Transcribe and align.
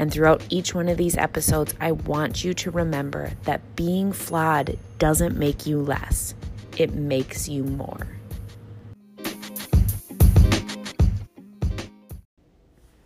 And 0.00 0.10
throughout 0.10 0.42
each 0.48 0.74
one 0.74 0.88
of 0.88 0.96
these 0.96 1.14
episodes, 1.14 1.74
I 1.78 1.92
want 1.92 2.42
you 2.42 2.54
to 2.54 2.70
remember 2.70 3.32
that 3.42 3.76
being 3.76 4.14
flawed 4.14 4.78
doesn't 4.98 5.36
make 5.36 5.66
you 5.66 5.78
less, 5.78 6.34
it 6.78 6.94
makes 6.94 7.50
you 7.50 7.64
more. 7.64 8.08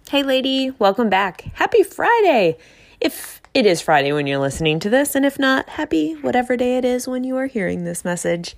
Hey, 0.09 0.23
lady, 0.23 0.71
welcome 0.79 1.11
back. 1.11 1.41
Happy 1.55 1.83
Friday! 1.83 2.59
If 3.01 3.43
it 3.55 3.67
is 3.67 3.81
Friday 3.81 4.13
when 4.13 4.29
you're 4.29 4.39
listening 4.39 4.79
to 4.79 4.89
this, 4.89 5.17
and 5.17 5.27
if 5.27 5.37
not, 5.37 5.71
happy 5.71 6.13
whatever 6.13 6.57
day 6.57 6.77
it 6.77 6.85
is 6.85 7.09
when 7.09 7.25
you 7.25 7.37
are 7.39 7.47
hearing 7.47 7.83
this 7.83 8.05
message. 8.05 8.55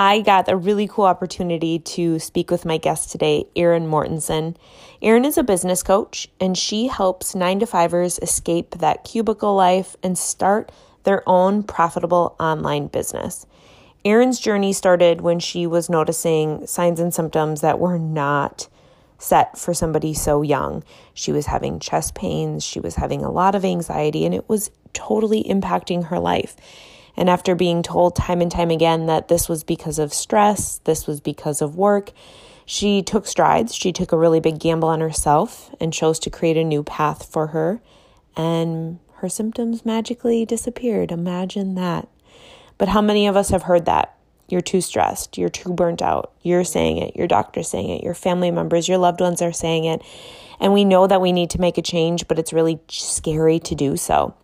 I 0.00 0.20
got 0.20 0.48
a 0.48 0.54
really 0.54 0.86
cool 0.86 1.06
opportunity 1.06 1.80
to 1.80 2.20
speak 2.20 2.52
with 2.52 2.64
my 2.64 2.78
guest 2.78 3.10
today, 3.10 3.46
Erin 3.56 3.88
Mortensen. 3.88 4.54
Erin 5.02 5.24
is 5.24 5.36
a 5.36 5.42
business 5.42 5.82
coach, 5.82 6.28
and 6.38 6.56
she 6.56 6.86
helps 6.86 7.34
nine 7.34 7.58
to 7.58 7.66
fivers 7.66 8.20
escape 8.20 8.76
that 8.78 9.02
cubicle 9.02 9.56
life 9.56 9.96
and 10.00 10.16
start 10.16 10.70
their 11.02 11.28
own 11.28 11.64
profitable 11.64 12.36
online 12.38 12.86
business. 12.86 13.44
Erin's 14.04 14.38
journey 14.38 14.72
started 14.72 15.20
when 15.20 15.40
she 15.40 15.66
was 15.66 15.90
noticing 15.90 16.64
signs 16.68 17.00
and 17.00 17.12
symptoms 17.12 17.60
that 17.62 17.80
were 17.80 17.98
not 17.98 18.68
set 19.18 19.58
for 19.58 19.74
somebody 19.74 20.14
so 20.14 20.42
young. 20.42 20.84
She 21.12 21.32
was 21.32 21.46
having 21.46 21.80
chest 21.80 22.14
pains, 22.14 22.62
she 22.62 22.78
was 22.78 22.94
having 22.94 23.24
a 23.24 23.32
lot 23.32 23.56
of 23.56 23.64
anxiety, 23.64 24.24
and 24.24 24.32
it 24.32 24.48
was 24.48 24.70
totally 24.92 25.42
impacting 25.42 26.04
her 26.04 26.20
life. 26.20 26.54
And 27.18 27.28
after 27.28 27.56
being 27.56 27.82
told 27.82 28.14
time 28.14 28.40
and 28.40 28.50
time 28.50 28.70
again 28.70 29.06
that 29.06 29.26
this 29.26 29.48
was 29.48 29.64
because 29.64 29.98
of 29.98 30.14
stress, 30.14 30.78
this 30.84 31.08
was 31.08 31.20
because 31.20 31.60
of 31.60 31.74
work, 31.74 32.12
she 32.64 33.02
took 33.02 33.26
strides. 33.26 33.74
She 33.74 33.92
took 33.92 34.12
a 34.12 34.16
really 34.16 34.38
big 34.38 34.60
gamble 34.60 34.88
on 34.88 35.00
herself 35.00 35.74
and 35.80 35.92
chose 35.92 36.20
to 36.20 36.30
create 36.30 36.56
a 36.56 36.62
new 36.62 36.84
path 36.84 37.28
for 37.28 37.48
her. 37.48 37.80
And 38.36 39.00
her 39.16 39.28
symptoms 39.28 39.84
magically 39.84 40.46
disappeared. 40.46 41.10
Imagine 41.10 41.74
that. 41.74 42.06
But 42.78 42.88
how 42.88 43.00
many 43.00 43.26
of 43.26 43.36
us 43.36 43.50
have 43.50 43.62
heard 43.64 43.86
that? 43.86 44.14
You're 44.48 44.60
too 44.60 44.80
stressed. 44.80 45.36
You're 45.36 45.48
too 45.48 45.72
burnt 45.72 46.00
out. 46.00 46.32
You're 46.42 46.62
saying 46.62 46.98
it. 46.98 47.16
Your 47.16 47.26
doctor's 47.26 47.68
saying 47.68 47.88
it. 47.88 48.04
Your 48.04 48.14
family 48.14 48.52
members, 48.52 48.86
your 48.86 48.98
loved 48.98 49.20
ones 49.20 49.42
are 49.42 49.52
saying 49.52 49.86
it. 49.86 50.02
And 50.60 50.72
we 50.72 50.84
know 50.84 51.08
that 51.08 51.20
we 51.20 51.32
need 51.32 51.50
to 51.50 51.60
make 51.60 51.78
a 51.78 51.82
change, 51.82 52.28
but 52.28 52.38
it's 52.38 52.52
really 52.52 52.78
scary 52.88 53.58
to 53.58 53.74
do 53.74 53.96
so. 53.96 54.34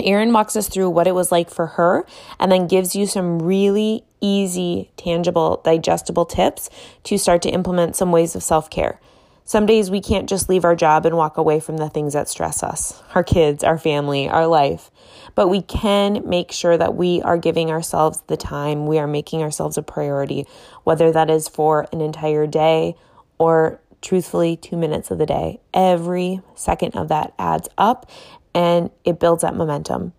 Erin 0.00 0.32
walks 0.32 0.56
us 0.56 0.68
through 0.68 0.90
what 0.90 1.06
it 1.06 1.14
was 1.14 1.30
like 1.30 1.50
for 1.50 1.66
her 1.66 2.04
and 2.40 2.50
then 2.50 2.66
gives 2.66 2.96
you 2.96 3.06
some 3.06 3.40
really 3.40 4.04
easy, 4.20 4.90
tangible, 4.96 5.60
digestible 5.64 6.24
tips 6.24 6.70
to 7.04 7.18
start 7.18 7.42
to 7.42 7.50
implement 7.50 7.96
some 7.96 8.10
ways 8.10 8.34
of 8.34 8.42
self 8.42 8.70
care. 8.70 9.00
Some 9.46 9.66
days 9.66 9.90
we 9.90 10.00
can't 10.00 10.28
just 10.28 10.48
leave 10.48 10.64
our 10.64 10.74
job 10.74 11.04
and 11.04 11.18
walk 11.18 11.36
away 11.36 11.60
from 11.60 11.76
the 11.76 11.90
things 11.90 12.14
that 12.14 12.30
stress 12.30 12.62
us 12.62 13.02
our 13.14 13.22
kids, 13.22 13.62
our 13.62 13.78
family, 13.78 14.28
our 14.28 14.46
life. 14.46 14.90
But 15.34 15.48
we 15.48 15.60
can 15.60 16.26
make 16.28 16.50
sure 16.50 16.78
that 16.78 16.94
we 16.94 17.20
are 17.22 17.36
giving 17.36 17.70
ourselves 17.70 18.22
the 18.26 18.36
time, 18.36 18.86
we 18.86 18.98
are 18.98 19.06
making 19.06 19.42
ourselves 19.42 19.76
a 19.76 19.82
priority, 19.82 20.46
whether 20.84 21.12
that 21.12 21.28
is 21.28 21.48
for 21.48 21.86
an 21.92 22.00
entire 22.00 22.46
day 22.46 22.96
or 23.36 23.80
truthfully 24.00 24.56
two 24.56 24.76
minutes 24.76 25.10
of 25.10 25.18
the 25.18 25.26
day. 25.26 25.60
Every 25.72 26.40
second 26.54 26.94
of 26.94 27.08
that 27.08 27.34
adds 27.38 27.68
up 27.76 28.08
and 28.54 28.90
it 29.04 29.18
builds 29.18 29.42
that 29.42 29.56
momentum. 29.56 30.12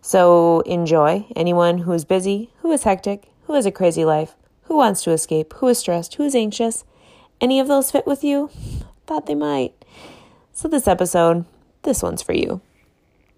So 0.00 0.60
enjoy 0.60 1.26
anyone 1.36 1.78
who 1.78 1.92
is 1.92 2.04
busy, 2.04 2.50
who 2.60 2.72
is 2.72 2.84
hectic, 2.84 3.30
who 3.42 3.54
has 3.54 3.66
a 3.66 3.72
crazy 3.72 4.04
life, 4.04 4.36
who 4.62 4.76
wants 4.76 5.02
to 5.02 5.10
escape, 5.10 5.52
who 5.54 5.68
is 5.68 5.78
stressed, 5.78 6.14
who 6.14 6.24
is 6.24 6.34
anxious. 6.34 6.84
Any 7.40 7.60
of 7.60 7.68
those 7.68 7.90
fit 7.90 8.06
with 8.06 8.24
you? 8.24 8.50
Thought 9.06 9.26
they 9.26 9.34
might. 9.34 9.84
So, 10.52 10.68
this 10.68 10.86
episode, 10.86 11.44
this 11.82 12.02
one's 12.02 12.22
for 12.22 12.32
you. 12.32 12.60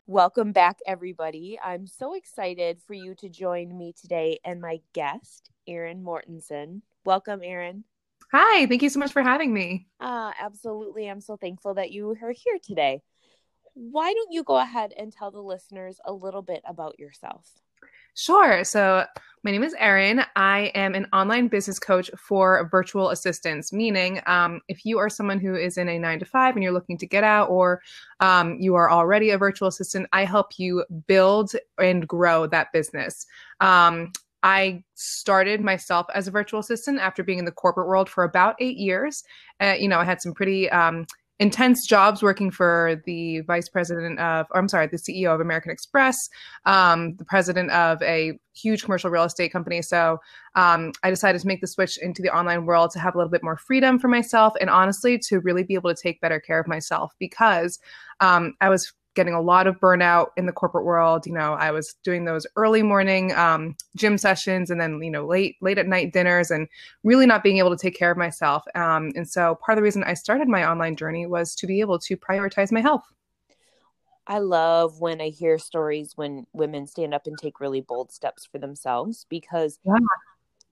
Welcome 0.06 0.52
back, 0.52 0.78
everybody. 0.86 1.58
I'm 1.64 1.86
so 1.86 2.14
excited 2.14 2.80
for 2.86 2.94
you 2.94 3.14
to 3.16 3.28
join 3.28 3.76
me 3.76 3.94
today 3.98 4.38
and 4.44 4.60
my 4.60 4.80
guest, 4.92 5.50
Erin 5.66 6.02
Mortensen. 6.04 6.82
Welcome, 7.04 7.40
Erin. 7.42 7.84
Hi, 8.32 8.66
thank 8.66 8.82
you 8.82 8.90
so 8.90 8.98
much 8.98 9.12
for 9.12 9.22
having 9.22 9.52
me. 9.52 9.86
Uh, 10.00 10.32
absolutely. 10.40 11.08
I'm 11.08 11.20
so 11.20 11.36
thankful 11.36 11.74
that 11.74 11.92
you 11.92 12.10
are 12.22 12.32
here 12.32 12.58
today 12.62 13.02
why 13.74 14.12
don't 14.12 14.32
you 14.32 14.42
go 14.44 14.56
ahead 14.56 14.92
and 14.96 15.12
tell 15.12 15.30
the 15.30 15.40
listeners 15.40 16.00
a 16.04 16.12
little 16.12 16.42
bit 16.42 16.62
about 16.66 16.98
yourself? 16.98 17.48
Sure. 18.14 18.62
So, 18.64 19.06
my 19.44 19.50
name 19.50 19.64
is 19.64 19.74
Erin. 19.78 20.22
I 20.36 20.70
am 20.74 20.94
an 20.94 21.08
online 21.12 21.48
business 21.48 21.80
coach 21.80 22.10
for 22.16 22.68
virtual 22.70 23.10
assistants, 23.10 23.72
meaning 23.72 24.20
um, 24.26 24.60
if 24.68 24.84
you 24.84 24.98
are 24.98 25.08
someone 25.08 25.40
who 25.40 25.56
is 25.56 25.78
in 25.78 25.88
a 25.88 25.98
nine 25.98 26.20
to 26.20 26.24
five 26.24 26.54
and 26.54 26.62
you're 26.62 26.72
looking 26.72 26.98
to 26.98 27.06
get 27.06 27.24
out, 27.24 27.48
or 27.50 27.82
um, 28.20 28.56
you 28.60 28.76
are 28.76 28.88
already 28.88 29.30
a 29.30 29.38
virtual 29.38 29.66
assistant, 29.66 30.06
I 30.12 30.26
help 30.26 30.58
you 30.58 30.84
build 31.08 31.52
and 31.78 32.06
grow 32.06 32.46
that 32.46 32.72
business. 32.72 33.26
Um, 33.60 34.12
I 34.44 34.84
started 34.94 35.60
myself 35.60 36.06
as 36.14 36.28
a 36.28 36.32
virtual 36.32 36.60
assistant 36.60 37.00
after 37.00 37.24
being 37.24 37.38
in 37.38 37.44
the 37.44 37.52
corporate 37.52 37.88
world 37.88 38.08
for 38.08 38.24
about 38.24 38.56
eight 38.60 38.76
years. 38.76 39.24
Uh, 39.60 39.74
you 39.78 39.88
know, 39.88 39.98
I 39.98 40.04
had 40.04 40.20
some 40.20 40.34
pretty 40.34 40.70
um, 40.70 41.06
intense 41.42 41.84
jobs 41.88 42.22
working 42.22 42.52
for 42.52 43.02
the 43.04 43.40
vice 43.40 43.68
president 43.68 44.20
of, 44.20 44.46
or 44.52 44.60
I'm 44.60 44.68
sorry, 44.68 44.86
the 44.86 44.96
CEO 44.96 45.34
of 45.34 45.40
American 45.40 45.72
Express, 45.72 46.16
um, 46.66 47.16
the 47.16 47.24
president 47.24 47.72
of 47.72 48.00
a 48.00 48.38
huge 48.54 48.84
commercial 48.84 49.10
real 49.10 49.24
estate 49.24 49.52
company. 49.52 49.82
So 49.82 50.18
um, 50.54 50.92
I 51.02 51.10
decided 51.10 51.40
to 51.40 51.46
make 51.48 51.60
the 51.60 51.66
switch 51.66 51.98
into 51.98 52.22
the 52.22 52.32
online 52.32 52.64
world 52.64 52.92
to 52.92 53.00
have 53.00 53.16
a 53.16 53.18
little 53.18 53.30
bit 53.30 53.42
more 53.42 53.56
freedom 53.56 53.98
for 53.98 54.06
myself 54.06 54.54
and 54.60 54.70
honestly 54.70 55.18
to 55.30 55.40
really 55.40 55.64
be 55.64 55.74
able 55.74 55.92
to 55.92 56.00
take 56.00 56.20
better 56.20 56.38
care 56.38 56.60
of 56.60 56.68
myself 56.68 57.12
because 57.18 57.80
um, 58.20 58.54
I 58.60 58.68
was 58.68 58.92
getting 59.14 59.34
a 59.34 59.40
lot 59.40 59.66
of 59.66 59.78
burnout 59.78 60.28
in 60.36 60.46
the 60.46 60.52
corporate 60.52 60.84
world. 60.84 61.26
You 61.26 61.34
know, 61.34 61.52
I 61.52 61.70
was 61.70 61.94
doing 62.02 62.24
those 62.24 62.46
early 62.56 62.82
morning 62.82 63.32
um, 63.32 63.76
gym 63.96 64.16
sessions 64.16 64.70
and 64.70 64.80
then, 64.80 65.02
you 65.02 65.10
know, 65.10 65.26
late, 65.26 65.56
late 65.60 65.78
at 65.78 65.86
night 65.86 66.12
dinners 66.12 66.50
and 66.50 66.66
really 67.04 67.26
not 67.26 67.42
being 67.42 67.58
able 67.58 67.70
to 67.70 67.76
take 67.76 67.96
care 67.96 68.10
of 68.10 68.16
myself. 68.16 68.64
Um, 68.74 69.12
and 69.14 69.28
so 69.28 69.56
part 69.56 69.76
of 69.76 69.80
the 69.80 69.84
reason 69.84 70.02
I 70.04 70.14
started 70.14 70.48
my 70.48 70.68
online 70.68 70.96
journey 70.96 71.26
was 71.26 71.54
to 71.56 71.66
be 71.66 71.80
able 71.80 71.98
to 72.00 72.16
prioritize 72.16 72.72
my 72.72 72.80
health. 72.80 73.04
I 74.26 74.38
love 74.38 75.00
when 75.00 75.20
I 75.20 75.28
hear 75.28 75.58
stories 75.58 76.12
when 76.16 76.46
women 76.52 76.86
stand 76.86 77.12
up 77.12 77.26
and 77.26 77.36
take 77.36 77.60
really 77.60 77.80
bold 77.80 78.12
steps 78.12 78.46
for 78.46 78.58
themselves 78.58 79.26
because 79.28 79.80
yeah. 79.84 79.96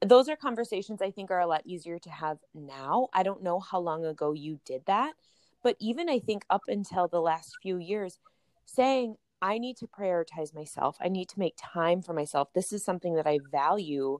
those 0.02 0.28
are 0.28 0.36
conversations 0.36 1.02
I 1.02 1.10
think 1.10 1.30
are 1.30 1.40
a 1.40 1.46
lot 1.46 1.62
easier 1.64 1.98
to 1.98 2.10
have 2.10 2.38
now. 2.54 3.08
I 3.12 3.22
don't 3.24 3.42
know 3.42 3.58
how 3.58 3.80
long 3.80 4.04
ago 4.04 4.32
you 4.32 4.60
did 4.64 4.86
that, 4.86 5.14
but 5.62 5.76
even 5.80 6.08
I 6.08 6.18
think 6.18 6.44
up 6.50 6.62
until 6.68 7.08
the 7.08 7.20
last 7.20 7.56
few 7.62 7.78
years, 7.78 8.18
saying, 8.64 9.16
I 9.42 9.58
need 9.58 9.76
to 9.78 9.86
prioritize 9.86 10.54
myself. 10.54 10.96
I 11.00 11.08
need 11.08 11.28
to 11.30 11.38
make 11.38 11.54
time 11.56 12.02
for 12.02 12.12
myself. 12.12 12.52
This 12.54 12.72
is 12.72 12.84
something 12.84 13.14
that 13.14 13.26
I 13.26 13.38
value 13.50 14.18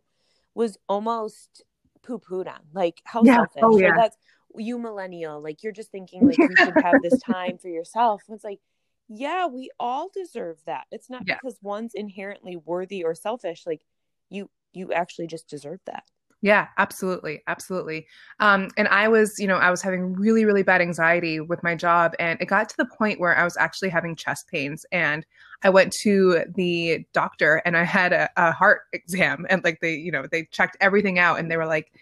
was 0.55 0.79
almost 0.89 1.62
poo 2.03 2.19
pooed 2.19 2.49
on. 2.49 2.61
Like, 2.73 3.00
how 3.05 3.23
yeah. 3.25 3.37
selfish. 3.37 3.62
Oh, 3.62 3.79
yeah. 3.79 3.93
that's 3.95 4.17
you, 4.56 4.79
millennial. 4.79 5.43
Like, 5.43 5.62
you're 5.62 5.73
just 5.73 5.93
thinking, 5.93 6.27
like, 6.27 6.39
you 6.39 6.56
should 6.56 6.75
have 6.83 7.03
this 7.03 7.21
time 7.21 7.59
for 7.59 7.69
yourself. 7.69 8.23
It's 8.29 8.45
like, 8.45 8.61
yeah, 9.09 9.47
we 9.47 9.71
all 9.79 10.11
deserve 10.12 10.59
that. 10.67 10.87
It's 10.91 11.11
not 11.11 11.25
yeah. 11.27 11.34
because 11.34 11.59
one's 11.61 11.95
inherently 11.95 12.56
worthy 12.56 13.05
or 13.05 13.14
selfish. 13.14 13.64
Like, 13.67 13.82
you, 14.29 14.49
you 14.73 14.93
actually 14.93 15.26
just 15.26 15.49
deserve 15.49 15.81
that. 15.87 16.05
Yeah, 16.42 16.69
absolutely. 16.78 17.42
Absolutely. 17.48 18.06
Um, 18.38 18.69
and 18.78 18.88
I 18.88 19.08
was, 19.08 19.38
you 19.38 19.46
know, 19.46 19.56
I 19.56 19.70
was 19.70 19.82
having 19.82 20.14
really, 20.14 20.46
really 20.46 20.62
bad 20.62 20.81
anxiety 20.81 21.38
with 21.38 21.62
my 21.62 21.75
job. 21.75 22.14
And 22.19 22.40
it 22.40 22.46
got 22.46 22.69
to 22.70 22.76
the 22.78 22.87
point 22.87 23.20
where 23.20 23.37
I 23.37 23.44
was 23.44 23.58
actually 23.58 23.90
having 23.90 24.16
chest 24.16 24.48
pains. 24.48 24.87
And 24.90 25.26
I 25.62 25.69
went 25.69 25.92
to 26.00 26.44
the 26.54 27.04
doctor 27.12 27.56
and 27.66 27.76
I 27.76 27.82
had 27.84 28.14
a, 28.14 28.31
a 28.38 28.52
heart 28.52 28.82
exam. 28.94 29.46
And 29.50 29.62
like 29.64 29.81
they, 29.81 29.94
you 29.94 30.10
know, 30.10 30.26
they 30.31 30.44
checked 30.50 30.78
everything 30.81 31.19
out 31.19 31.38
and 31.38 31.50
they 31.50 31.58
were 31.58 31.66
like, 31.66 31.92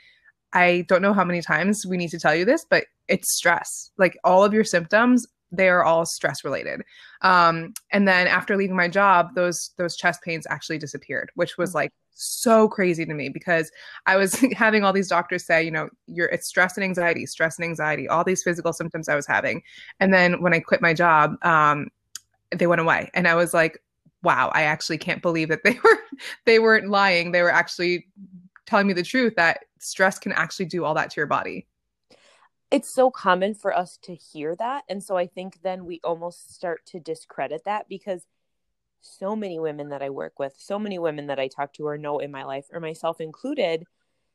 I 0.53 0.85
don't 0.89 1.03
know 1.03 1.13
how 1.13 1.25
many 1.25 1.43
times 1.43 1.85
we 1.87 1.97
need 1.97 2.11
to 2.11 2.19
tell 2.19 2.35
you 2.35 2.45
this, 2.45 2.65
but 2.69 2.85
it's 3.09 3.35
stress. 3.37 3.91
Like 3.99 4.17
all 4.25 4.45
of 4.45 4.53
your 4.55 4.65
symptoms 4.65 5.27
they 5.51 5.71
are 5.71 5.83
all 5.83 6.05
stress 6.05 6.45
related. 6.45 6.83
Um, 7.23 7.73
and 7.91 8.07
then 8.07 8.27
after 8.27 8.55
leaving 8.55 8.77
my 8.77 8.87
job, 8.89 9.35
those 9.35 9.71
those 9.79 9.97
chest 9.97 10.21
pains 10.23 10.47
actually 10.51 10.77
disappeared, 10.77 11.31
which 11.37 11.57
was 11.57 11.75
like 11.75 11.91
so 12.19 12.69
crazy 12.69 13.07
to 13.07 13.15
me 13.15 13.29
because 13.29 13.71
I 14.07 14.17
was 14.17 14.35
having 14.57 14.85
all 14.85 14.93
these 14.93 15.09
doctors 15.09 15.45
say, 15.45 15.63
you 15.63 15.71
know, 15.71 15.89
you're 16.07 16.29
it's 16.29 16.47
stress 16.47 16.77
and 16.77 16.85
anxiety, 16.85 17.27
stress 17.27 17.59
and 17.59 17.65
anxiety, 17.65 18.09
all 18.09 18.25
these 18.25 18.43
physical 18.43 18.73
symptoms 18.73 19.09
I 19.09 19.15
was 19.15 19.27
having. 19.27 19.63
And 20.01 20.13
then 20.13 20.43
when 20.43 20.53
I 20.53 20.61
quit 20.61 20.83
my 20.83 20.95
job, 20.95 21.37
um, 21.45 21.89
they 22.55 22.67
went 22.67 22.81
away, 22.81 23.11
and 23.15 23.29
I 23.29 23.35
was 23.35 23.53
like, 23.55 23.83
wow, 24.23 24.51
I 24.53 24.63
actually 24.63 24.99
can't 24.99 25.23
believe 25.23 25.49
that 25.49 25.63
they 25.65 25.79
were 25.85 25.99
they 26.45 26.59
weren't 26.59 26.91
lying. 26.91 27.33
They 27.33 27.43
were 27.43 27.53
actually 27.53 28.07
telling 28.67 28.87
me 28.87 28.93
the 28.93 29.03
truth 29.03 29.35
that 29.37 29.65
stress 29.79 30.19
can 30.19 30.33
actually 30.33 30.67
do 30.67 30.85
all 30.85 30.95
that 30.95 31.11
to 31.11 31.21
your 31.21 31.27
body. 31.27 31.67
It's 32.71 32.93
so 32.93 33.11
common 33.11 33.55
for 33.55 33.75
us 33.75 33.99
to 34.03 34.15
hear 34.15 34.55
that. 34.57 34.85
And 34.91 35.03
so 35.03 35.17
I 35.17 35.27
think 35.27 35.63
then 35.63 35.87
we 35.87 36.01
almost 36.05 36.55
start 36.55 36.85
to 36.87 37.01
discredit 37.01 37.63
that 37.65 37.89
because 37.89 38.27
so 39.01 39.37
many 39.37 39.59
women 39.59 39.91
that 39.91 40.03
I 40.03 40.11
work 40.11 40.39
with, 40.39 40.55
so 40.59 40.79
many 40.79 40.99
women 40.99 41.27
that 41.29 41.39
I 41.39 41.49
talk 41.49 41.73
to 41.75 41.87
or 41.87 41.99
know 41.99 42.19
in 42.19 42.31
my 42.31 42.45
life, 42.45 42.67
or 42.73 42.81
myself 42.81 43.21
included, 43.21 43.85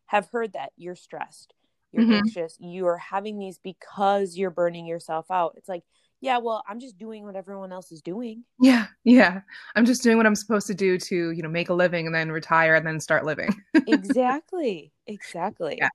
have 0.06 0.30
heard 0.32 0.54
that 0.54 0.72
you're 0.78 0.96
stressed, 0.96 1.54
you're 1.92 2.04
mm-hmm. 2.04 2.14
anxious, 2.14 2.58
you 2.60 2.88
are 2.88 2.98
having 2.98 3.38
these 3.38 3.60
because 3.60 4.36
you're 4.36 4.50
burning 4.50 4.86
yourself 4.86 5.30
out. 5.30 5.54
It's 5.58 5.70
like, 5.70 5.84
yeah, 6.24 6.38
well, 6.38 6.64
I'm 6.70 6.80
just 6.80 6.98
doing 6.98 7.26
what 7.26 7.36
everyone 7.36 7.74
else 7.74 7.92
is 7.92 8.02
doing. 8.02 8.46
Yeah, 8.58 8.88
yeah. 9.04 9.42
I'm 9.76 9.86
just 9.86 10.04
doing 10.04 10.16
what 10.16 10.26
I'm 10.26 10.36
supposed 10.36 10.68
to 10.68 10.74
do 10.74 10.98
to, 10.98 11.32
you 11.32 11.44
know, 11.44 11.50
make 11.50 11.68
a 11.68 11.74
living 11.74 12.06
and 12.06 12.16
then 12.16 12.32
retire 12.32 12.76
and 12.76 12.88
then 12.88 13.02
start 13.02 13.26
living. 13.26 13.54
exactly. 13.88 14.94
Exactly. 15.06 15.80
Yeah. 15.80 15.90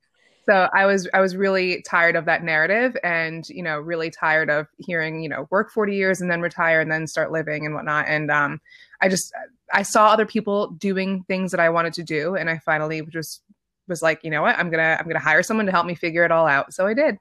So 0.49 0.67
I 0.73 0.87
was 0.87 1.07
I 1.13 1.21
was 1.21 1.37
really 1.37 1.83
tired 1.83 2.17
of 2.17 2.25
that 2.25 2.43
narrative 2.43 2.97
and, 3.05 3.47
you 3.51 3.63
know, 3.63 3.79
really 3.79 4.11
tired 4.11 4.49
of 4.49 4.67
hearing, 4.79 5.23
you 5.23 5.29
know, 5.29 5.47
work 5.51 5.71
40 5.71 5.95
years 5.95 6.23
and 6.23 6.31
then 6.31 6.41
retire 6.41 6.81
and 6.81 6.91
then 6.91 7.07
start 7.07 7.31
living 7.31 7.67
and 7.67 7.75
whatnot. 7.75 8.07
And 8.09 8.31
um 8.31 8.59
I 9.03 9.11
just 9.11 9.31
I 9.75 9.83
saw 9.83 10.09
other 10.09 10.25
people 10.25 10.69
doing 10.69 11.23
things 11.25 11.51
that 11.51 11.61
I 11.61 11.69
wanted 11.69 11.93
to 11.95 12.03
do 12.03 12.35
and 12.35 12.49
I 12.49 12.59
finally 12.61 13.03
just 13.03 13.43
was 13.89 14.01
like, 14.01 14.25
you 14.25 14.31
know 14.31 14.41
what, 14.41 14.59
I'm 14.59 14.71
gonna 14.71 14.97
I'm 14.99 15.07
gonna 15.07 15.19
hire 15.19 15.43
someone 15.43 15.67
to 15.67 15.73
help 15.73 15.85
me 15.85 15.95
figure 15.95 16.25
it 16.25 16.33
all 16.33 16.47
out. 16.47 16.73
So 16.73 16.87
I 16.87 16.95
did. 16.95 17.19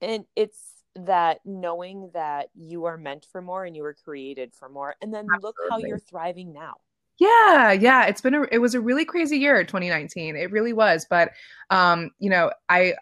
And 0.00 0.24
it's 0.34 0.58
that 0.96 1.40
knowing 1.44 2.10
that 2.14 2.48
you 2.54 2.86
are 2.86 2.96
meant 2.96 3.26
for 3.32 3.42
more 3.42 3.66
and 3.66 3.76
you 3.76 3.82
were 3.82 3.96
created 4.02 4.54
for 4.54 4.70
more 4.70 4.94
and 5.02 5.12
then 5.12 5.26
Absolutely. 5.26 5.46
look 5.46 5.56
how 5.70 5.76
you're 5.76 5.98
thriving 5.98 6.54
now 6.54 6.76
yeah 7.18 7.72
yeah 7.72 8.06
it's 8.06 8.20
been 8.20 8.34
a 8.34 8.42
it 8.50 8.58
was 8.58 8.74
a 8.74 8.80
really 8.80 9.04
crazy 9.04 9.36
year 9.36 9.62
2019 9.64 10.36
it 10.36 10.50
really 10.50 10.72
was 10.72 11.06
but 11.08 11.30
um 11.70 12.10
you 12.18 12.28
know 12.28 12.50
i 12.68 12.94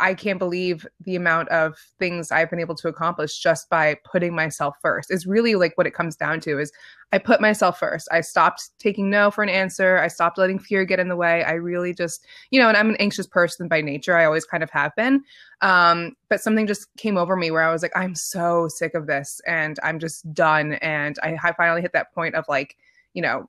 I 0.00 0.14
can't 0.14 0.38
believe 0.38 0.86
the 1.00 1.16
amount 1.16 1.48
of 1.50 1.76
things 1.98 2.30
I've 2.30 2.50
been 2.50 2.60
able 2.60 2.74
to 2.76 2.88
accomplish 2.88 3.38
just 3.38 3.68
by 3.68 3.96
putting 4.04 4.34
myself 4.34 4.76
first. 4.80 5.10
Is 5.10 5.26
really 5.26 5.54
like 5.54 5.76
what 5.76 5.86
it 5.86 5.94
comes 5.94 6.16
down 6.16 6.40
to 6.40 6.58
is 6.58 6.72
I 7.12 7.18
put 7.18 7.40
myself 7.40 7.78
first. 7.78 8.08
I 8.10 8.20
stopped 8.20 8.70
taking 8.78 9.10
no 9.10 9.30
for 9.30 9.42
an 9.42 9.48
answer. 9.48 9.98
I 9.98 10.08
stopped 10.08 10.38
letting 10.38 10.58
fear 10.58 10.84
get 10.84 10.98
in 10.98 11.08
the 11.08 11.16
way. 11.16 11.44
I 11.44 11.52
really 11.52 11.94
just, 11.94 12.26
you 12.50 12.60
know, 12.60 12.68
and 12.68 12.76
I'm 12.76 12.90
an 12.90 12.96
anxious 12.96 13.26
person 13.26 13.68
by 13.68 13.80
nature. 13.80 14.16
I 14.16 14.24
always 14.24 14.44
kind 14.44 14.62
of 14.62 14.70
have 14.70 14.94
been. 14.96 15.22
Um, 15.60 16.16
but 16.28 16.40
something 16.40 16.66
just 16.66 16.88
came 16.96 17.16
over 17.16 17.36
me 17.36 17.50
where 17.50 17.62
I 17.62 17.72
was 17.72 17.82
like, 17.82 17.96
I'm 17.96 18.14
so 18.14 18.68
sick 18.68 18.94
of 18.94 19.06
this 19.06 19.40
and 19.46 19.78
I'm 19.82 19.98
just 19.98 20.32
done. 20.34 20.74
And 20.74 21.18
I, 21.22 21.36
I 21.42 21.52
finally 21.52 21.82
hit 21.82 21.92
that 21.92 22.12
point 22.14 22.34
of 22.34 22.44
like, 22.48 22.76
you 23.14 23.22
know, 23.22 23.48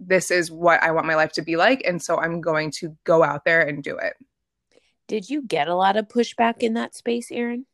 this 0.00 0.30
is 0.30 0.50
what 0.50 0.82
I 0.82 0.90
want 0.90 1.06
my 1.06 1.14
life 1.14 1.32
to 1.32 1.42
be 1.42 1.56
like. 1.56 1.82
And 1.86 2.02
so 2.02 2.18
I'm 2.18 2.40
going 2.40 2.72
to 2.78 2.96
go 3.04 3.22
out 3.22 3.44
there 3.44 3.60
and 3.60 3.82
do 3.82 3.96
it. 3.96 4.14
Did 5.06 5.28
you 5.28 5.42
get 5.42 5.68
a 5.68 5.74
lot 5.74 5.96
of 5.96 6.08
pushback 6.08 6.58
in 6.58 6.74
that 6.74 6.94
space, 6.94 7.30
Erin? 7.30 7.66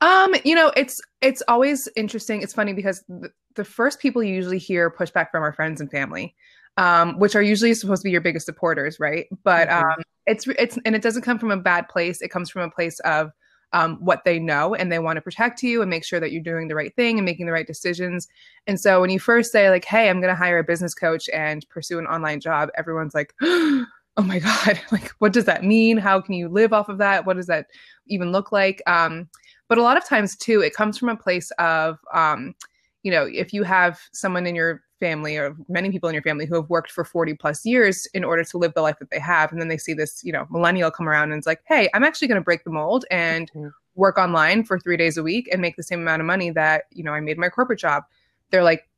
Um, 0.00 0.34
you 0.44 0.54
know, 0.54 0.72
it's 0.76 1.00
it's 1.20 1.42
always 1.48 1.88
interesting. 1.96 2.42
It's 2.42 2.52
funny 2.52 2.72
because 2.72 3.02
the, 3.08 3.30
the 3.54 3.64
first 3.64 4.00
people 4.00 4.22
you 4.22 4.34
usually 4.34 4.58
hear 4.58 4.90
pushback 4.90 5.30
from 5.30 5.42
are 5.42 5.52
friends 5.52 5.80
and 5.80 5.90
family, 5.90 6.34
um, 6.76 7.18
which 7.18 7.34
are 7.34 7.42
usually 7.42 7.74
supposed 7.74 8.02
to 8.02 8.04
be 8.04 8.10
your 8.10 8.20
biggest 8.20 8.46
supporters, 8.46 9.00
right? 9.00 9.26
But 9.42 9.68
mm-hmm. 9.68 9.86
um, 9.86 10.02
it's 10.26 10.46
it's 10.46 10.78
and 10.84 10.94
it 10.94 11.02
doesn't 11.02 11.22
come 11.22 11.38
from 11.38 11.50
a 11.50 11.56
bad 11.56 11.88
place. 11.88 12.20
It 12.20 12.28
comes 12.28 12.50
from 12.50 12.62
a 12.62 12.70
place 12.70 13.00
of 13.00 13.30
um, 13.74 13.96
what 13.96 14.24
they 14.24 14.38
know 14.38 14.74
and 14.74 14.90
they 14.90 15.00
want 15.00 15.16
to 15.16 15.20
protect 15.20 15.62
you 15.62 15.82
and 15.82 15.90
make 15.90 16.04
sure 16.04 16.20
that 16.20 16.32
you're 16.32 16.42
doing 16.42 16.68
the 16.68 16.74
right 16.74 16.94
thing 16.94 17.18
and 17.18 17.26
making 17.26 17.44
the 17.44 17.52
right 17.52 17.66
decisions. 17.66 18.28
And 18.66 18.80
so 18.80 19.00
when 19.00 19.10
you 19.10 19.18
first 19.18 19.52
say 19.52 19.68
like, 19.68 19.84
"Hey, 19.84 20.08
I'm 20.08 20.20
going 20.20 20.32
to 20.32 20.38
hire 20.38 20.58
a 20.58 20.64
business 20.64 20.94
coach 20.94 21.28
and 21.30 21.68
pursue 21.68 21.98
an 21.98 22.06
online 22.06 22.40
job," 22.40 22.70
everyone's 22.78 23.14
like. 23.14 23.34
oh 24.16 24.22
my 24.22 24.38
god 24.38 24.80
like 24.92 25.08
what 25.18 25.32
does 25.32 25.44
that 25.44 25.64
mean 25.64 25.96
how 25.96 26.20
can 26.20 26.34
you 26.34 26.48
live 26.48 26.72
off 26.72 26.88
of 26.88 26.98
that 26.98 27.26
what 27.26 27.36
does 27.36 27.48
that 27.48 27.66
even 28.06 28.30
look 28.30 28.52
like 28.52 28.80
um, 28.86 29.28
but 29.68 29.76
a 29.76 29.82
lot 29.82 29.96
of 29.96 30.04
times 30.04 30.36
too 30.36 30.60
it 30.60 30.72
comes 30.72 30.96
from 30.96 31.08
a 31.08 31.16
place 31.16 31.50
of 31.58 31.98
um, 32.12 32.54
you 33.04 33.12
know 33.12 33.24
if 33.24 33.52
you 33.52 33.62
have 33.62 34.00
someone 34.12 34.46
in 34.46 34.56
your 34.56 34.82
family 34.98 35.36
or 35.36 35.54
many 35.68 35.90
people 35.90 36.08
in 36.08 36.14
your 36.14 36.22
family 36.22 36.46
who 36.46 36.54
have 36.54 36.68
worked 36.68 36.90
for 36.90 37.04
40 37.04 37.34
plus 37.34 37.64
years 37.64 38.06
in 38.14 38.24
order 38.24 38.42
to 38.42 38.58
live 38.58 38.72
the 38.74 38.80
life 38.80 38.98
that 38.98 39.10
they 39.10 39.18
have 39.20 39.52
and 39.52 39.60
then 39.60 39.68
they 39.68 39.76
see 39.76 39.94
this 39.94 40.24
you 40.24 40.32
know 40.32 40.46
millennial 40.50 40.90
come 40.90 41.08
around 41.08 41.30
and 41.30 41.38
it's 41.38 41.46
like 41.46 41.60
hey 41.66 41.88
i'm 41.94 42.02
actually 42.02 42.26
going 42.26 42.40
to 42.40 42.44
break 42.44 42.64
the 42.64 42.70
mold 42.70 43.04
and 43.10 43.50
mm-hmm. 43.52 43.68
work 43.94 44.18
online 44.18 44.64
for 44.64 44.80
three 44.80 44.96
days 44.96 45.16
a 45.16 45.22
week 45.22 45.48
and 45.52 45.60
make 45.60 45.76
the 45.76 45.82
same 45.82 46.00
amount 46.00 46.20
of 46.20 46.26
money 46.26 46.50
that 46.50 46.84
you 46.90 47.04
know 47.04 47.12
i 47.12 47.20
made 47.20 47.38
my 47.38 47.48
corporate 47.48 47.78
job 47.78 48.02
they're 48.50 48.64
like 48.64 48.88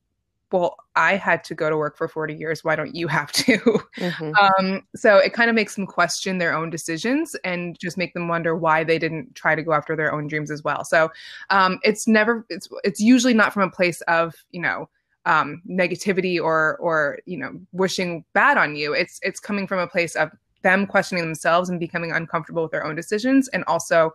well, 0.53 0.77
I 0.95 1.17
had 1.17 1.43
to 1.45 1.55
go 1.55 1.69
to 1.69 1.77
work 1.77 1.97
for 1.97 2.07
40 2.07 2.35
years. 2.35 2.63
Why 2.63 2.77
don't 2.77 2.95
you 2.95 3.09
have 3.09 3.33
to? 3.33 3.59
Mm-hmm. 3.99 4.33
Um, 4.47 4.83
so 4.95 5.17
it 5.17 5.33
kind 5.33 5.51
of 5.51 5.57
makes 5.57 5.75
them 5.75 5.87
question 5.87 6.39
their 6.39 6.55
own 6.55 6.71
decisions 6.71 7.35
and 7.43 7.79
just 7.79 7.97
make 7.97 8.15
them 8.15 8.29
wonder 8.29 8.55
why 8.55 8.85
they 8.85 8.99
didn't 8.99 9.35
try 9.35 9.55
to 9.55 9.63
go 9.63 9.73
after 9.73 9.97
their 9.97 10.13
own 10.13 10.29
dreams 10.29 10.51
as 10.51 10.63
well. 10.63 10.85
So 10.85 11.11
um, 11.51 11.79
it's 11.83 12.07
never, 12.07 12.47
it's, 12.49 12.69
it's 12.85 13.01
usually 13.01 13.35
not 13.35 13.53
from 13.53 13.63
a 13.63 13.71
place 13.71 14.03
of, 14.03 14.35
you 14.51 14.61
know, 14.61 14.89
um, 15.25 15.63
negativity 15.69 16.41
or, 16.41 16.77
or, 16.77 17.19
you 17.27 17.39
know, 17.39 17.59
wishing 17.73 18.25
bad 18.35 18.57
on 18.57 18.77
you. 18.77 18.93
It's, 18.93 19.19
it's 19.23 19.41
coming 19.41 19.67
from 19.67 19.81
a 19.81 19.87
place 19.87 20.15
of 20.15 20.31
them 20.63 20.87
questioning 20.87 21.25
themselves 21.25 21.69
and 21.69 21.81
becoming 21.81 22.13
uncomfortable 22.13 22.63
with 22.63 22.73
their 22.73 22.85
own 22.85 22.95
decisions 22.95 23.49
and 23.49 23.65
also 23.65 24.13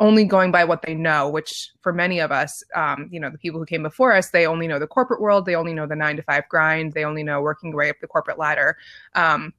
only 0.00 0.24
going 0.24 0.50
by 0.50 0.64
what 0.64 0.80
they 0.82 0.94
know, 0.94 1.28
which 1.28 1.70
for 1.82 1.92
many 1.92 2.18
of 2.20 2.32
us, 2.32 2.62
um, 2.74 3.08
you 3.12 3.20
know, 3.20 3.28
the 3.28 3.38
people 3.38 3.60
who 3.60 3.66
came 3.66 3.82
before 3.82 4.14
us, 4.14 4.30
they 4.30 4.46
only 4.46 4.66
know 4.66 4.78
the 4.78 4.86
corporate 4.86 5.20
world, 5.20 5.44
they 5.44 5.54
only 5.54 5.74
know 5.74 5.86
the 5.86 5.94
nine 5.94 6.16
to 6.16 6.22
five 6.22 6.48
grind, 6.48 6.94
they 6.94 7.04
only 7.04 7.22
know 7.22 7.42
working 7.42 7.76
way 7.76 7.90
up 7.90 7.96
the 8.00 8.06
corporate 8.06 8.38
ladder. 8.38 8.78
Um, 9.14 9.52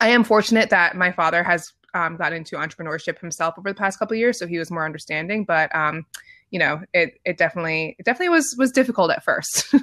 I 0.00 0.08
am 0.08 0.24
fortunate 0.24 0.70
that 0.70 0.94
my 0.94 1.10
father 1.10 1.42
has 1.42 1.72
um, 1.94 2.16
gotten 2.16 2.38
into 2.38 2.56
entrepreneurship 2.56 3.18
himself 3.18 3.54
over 3.58 3.70
the 3.70 3.74
past 3.74 3.98
couple 3.98 4.16
years, 4.16 4.38
so 4.38 4.46
he 4.46 4.58
was 4.58 4.70
more 4.70 4.84
understanding. 4.84 5.44
But 5.44 5.74
um, 5.74 6.04
you 6.50 6.58
know, 6.58 6.82
it 6.92 7.18
it 7.24 7.38
definitely 7.38 7.96
it 7.98 8.04
definitely 8.04 8.30
was 8.30 8.54
was 8.58 8.72
difficult 8.72 9.10
at 9.10 9.24
first. 9.24 9.74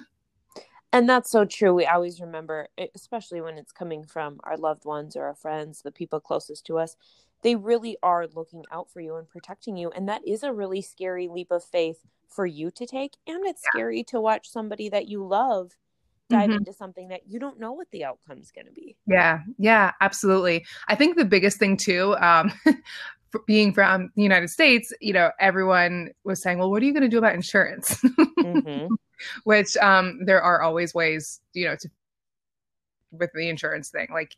and 0.94 1.10
that's 1.10 1.32
so 1.32 1.46
true. 1.46 1.74
We 1.74 1.86
always 1.86 2.22
remember, 2.22 2.68
especially 2.96 3.42
when 3.42 3.58
it's 3.58 3.72
coming 3.72 4.06
from 4.06 4.40
our 4.44 4.58
loved 4.58 4.86
ones 4.86 5.16
or 5.16 5.26
our 5.26 5.36
friends, 5.36 5.82
the 5.82 5.92
people 5.92 6.20
closest 6.20 6.66
to 6.68 6.78
us 6.78 6.96
they 7.42 7.56
really 7.56 7.98
are 8.04 8.28
looking 8.28 8.64
out 8.72 8.90
for 8.92 9.00
you 9.02 9.16
and 9.16 9.30
protecting 9.30 9.78
you. 9.78 9.90
And 9.92 10.08
that 10.10 10.28
is 10.28 10.44
a 10.44 10.54
really 10.54 10.82
scary 10.82 11.28
leap 11.28 11.52
of 11.52 11.64
faith 11.64 12.00
for 12.28 12.46
you 12.46 12.72
to 12.72 12.86
take. 12.86 13.14
And 13.28 13.46
it's 13.46 13.62
yeah. 13.66 13.70
scary 13.80 14.04
to 14.06 14.20
watch 14.20 14.50
somebody 14.50 14.90
that 14.90 15.08
you 15.08 15.26
love 15.26 15.72
dive 16.30 16.50
mm-hmm. 16.50 16.58
into 16.58 16.74
something 16.74 17.08
that 17.10 17.22
you 17.28 17.40
don't 17.40 17.60
know 17.60 17.72
what 17.74 17.90
the 17.92 18.06
outcome 18.06 18.40
is 18.40 18.52
going 18.52 18.68
to 18.68 18.72
be. 18.72 18.96
Yeah, 19.08 19.40
yeah, 19.58 19.94
absolutely. 20.00 20.66
I 20.88 20.96
think 20.96 21.18
the 21.18 21.26
biggest 21.26 21.58
thing 21.58 21.76
too, 21.76 22.16
um, 22.18 22.52
being 23.48 23.74
from 23.74 24.12
the 24.16 24.22
United 24.22 24.50
States, 24.50 24.94
you 25.02 25.14
know, 25.14 25.32
everyone 25.40 26.10
was 26.24 26.42
saying, 26.42 26.60
"Well, 26.60 26.70
what 26.70 26.82
are 26.82 26.86
you 26.86 26.94
going 26.94 27.04
to 27.04 27.10
do 27.10 27.18
about 27.18 27.36
insurance?" 27.36 27.96
mm-hmm. 28.04 28.94
Which 29.44 29.76
um, 29.78 30.20
there 30.26 30.42
are 30.42 30.62
always 30.62 30.94
ways, 30.94 31.42
you 31.54 31.66
know, 31.66 31.76
to 31.76 31.90
with 33.12 33.32
the 33.34 33.50
insurance 33.50 33.90
thing. 33.90 34.08
Like 34.12 34.36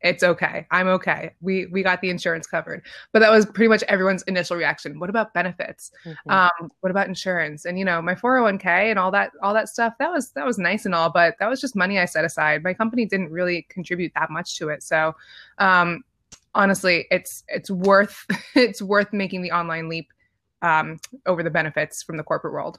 it's 0.00 0.22
okay. 0.22 0.66
I'm 0.70 0.86
okay. 0.88 1.34
We 1.40 1.66
we 1.66 1.82
got 1.82 2.00
the 2.00 2.10
insurance 2.10 2.46
covered. 2.46 2.84
But 3.12 3.20
that 3.20 3.30
was 3.30 3.46
pretty 3.46 3.68
much 3.68 3.82
everyone's 3.84 4.22
initial 4.24 4.56
reaction. 4.56 5.00
What 5.00 5.10
about 5.10 5.34
benefits? 5.34 5.90
Mm-hmm. 6.04 6.30
Um, 6.30 6.70
what 6.80 6.90
about 6.90 7.08
insurance? 7.08 7.64
And 7.64 7.78
you 7.78 7.84
know, 7.84 8.00
my 8.00 8.14
401k 8.14 8.64
and 8.64 8.98
all 8.98 9.10
that 9.10 9.32
all 9.42 9.52
that 9.54 9.68
stuff. 9.68 9.94
That 9.98 10.12
was 10.12 10.30
that 10.32 10.46
was 10.46 10.58
nice 10.58 10.86
and 10.86 10.94
all, 10.94 11.10
but 11.10 11.34
that 11.40 11.48
was 11.48 11.60
just 11.60 11.74
money 11.74 11.98
I 11.98 12.04
set 12.04 12.24
aside. 12.24 12.62
My 12.62 12.74
company 12.74 13.06
didn't 13.06 13.30
really 13.30 13.66
contribute 13.68 14.12
that 14.14 14.30
much 14.30 14.56
to 14.58 14.68
it. 14.68 14.82
So, 14.82 15.16
um, 15.58 16.04
honestly, 16.54 17.06
it's 17.10 17.42
it's 17.48 17.70
worth 17.70 18.24
it's 18.54 18.80
worth 18.80 19.12
making 19.12 19.42
the 19.42 19.50
online 19.50 19.88
leap 19.88 20.12
um, 20.62 20.98
over 21.26 21.42
the 21.42 21.50
benefits 21.50 22.02
from 22.02 22.16
the 22.16 22.24
corporate 22.24 22.52
world. 22.52 22.78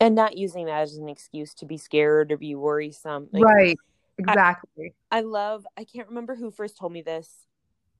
And 0.00 0.14
not 0.14 0.36
using 0.36 0.66
that 0.66 0.82
as 0.82 0.96
an 0.98 1.08
excuse 1.08 1.54
to 1.54 1.66
be 1.66 1.78
scared 1.78 2.30
or 2.30 2.36
be 2.36 2.54
worrisome. 2.54 3.28
Like, 3.32 3.44
right 3.44 3.78
Exactly. 4.18 4.94
I, 5.10 5.18
I, 5.18 5.20
love, 5.20 5.66
I 5.76 5.84
can't 5.84 6.08
remember 6.08 6.34
who 6.34 6.50
first 6.50 6.78
told 6.78 6.92
me 6.92 7.02
this. 7.02 7.46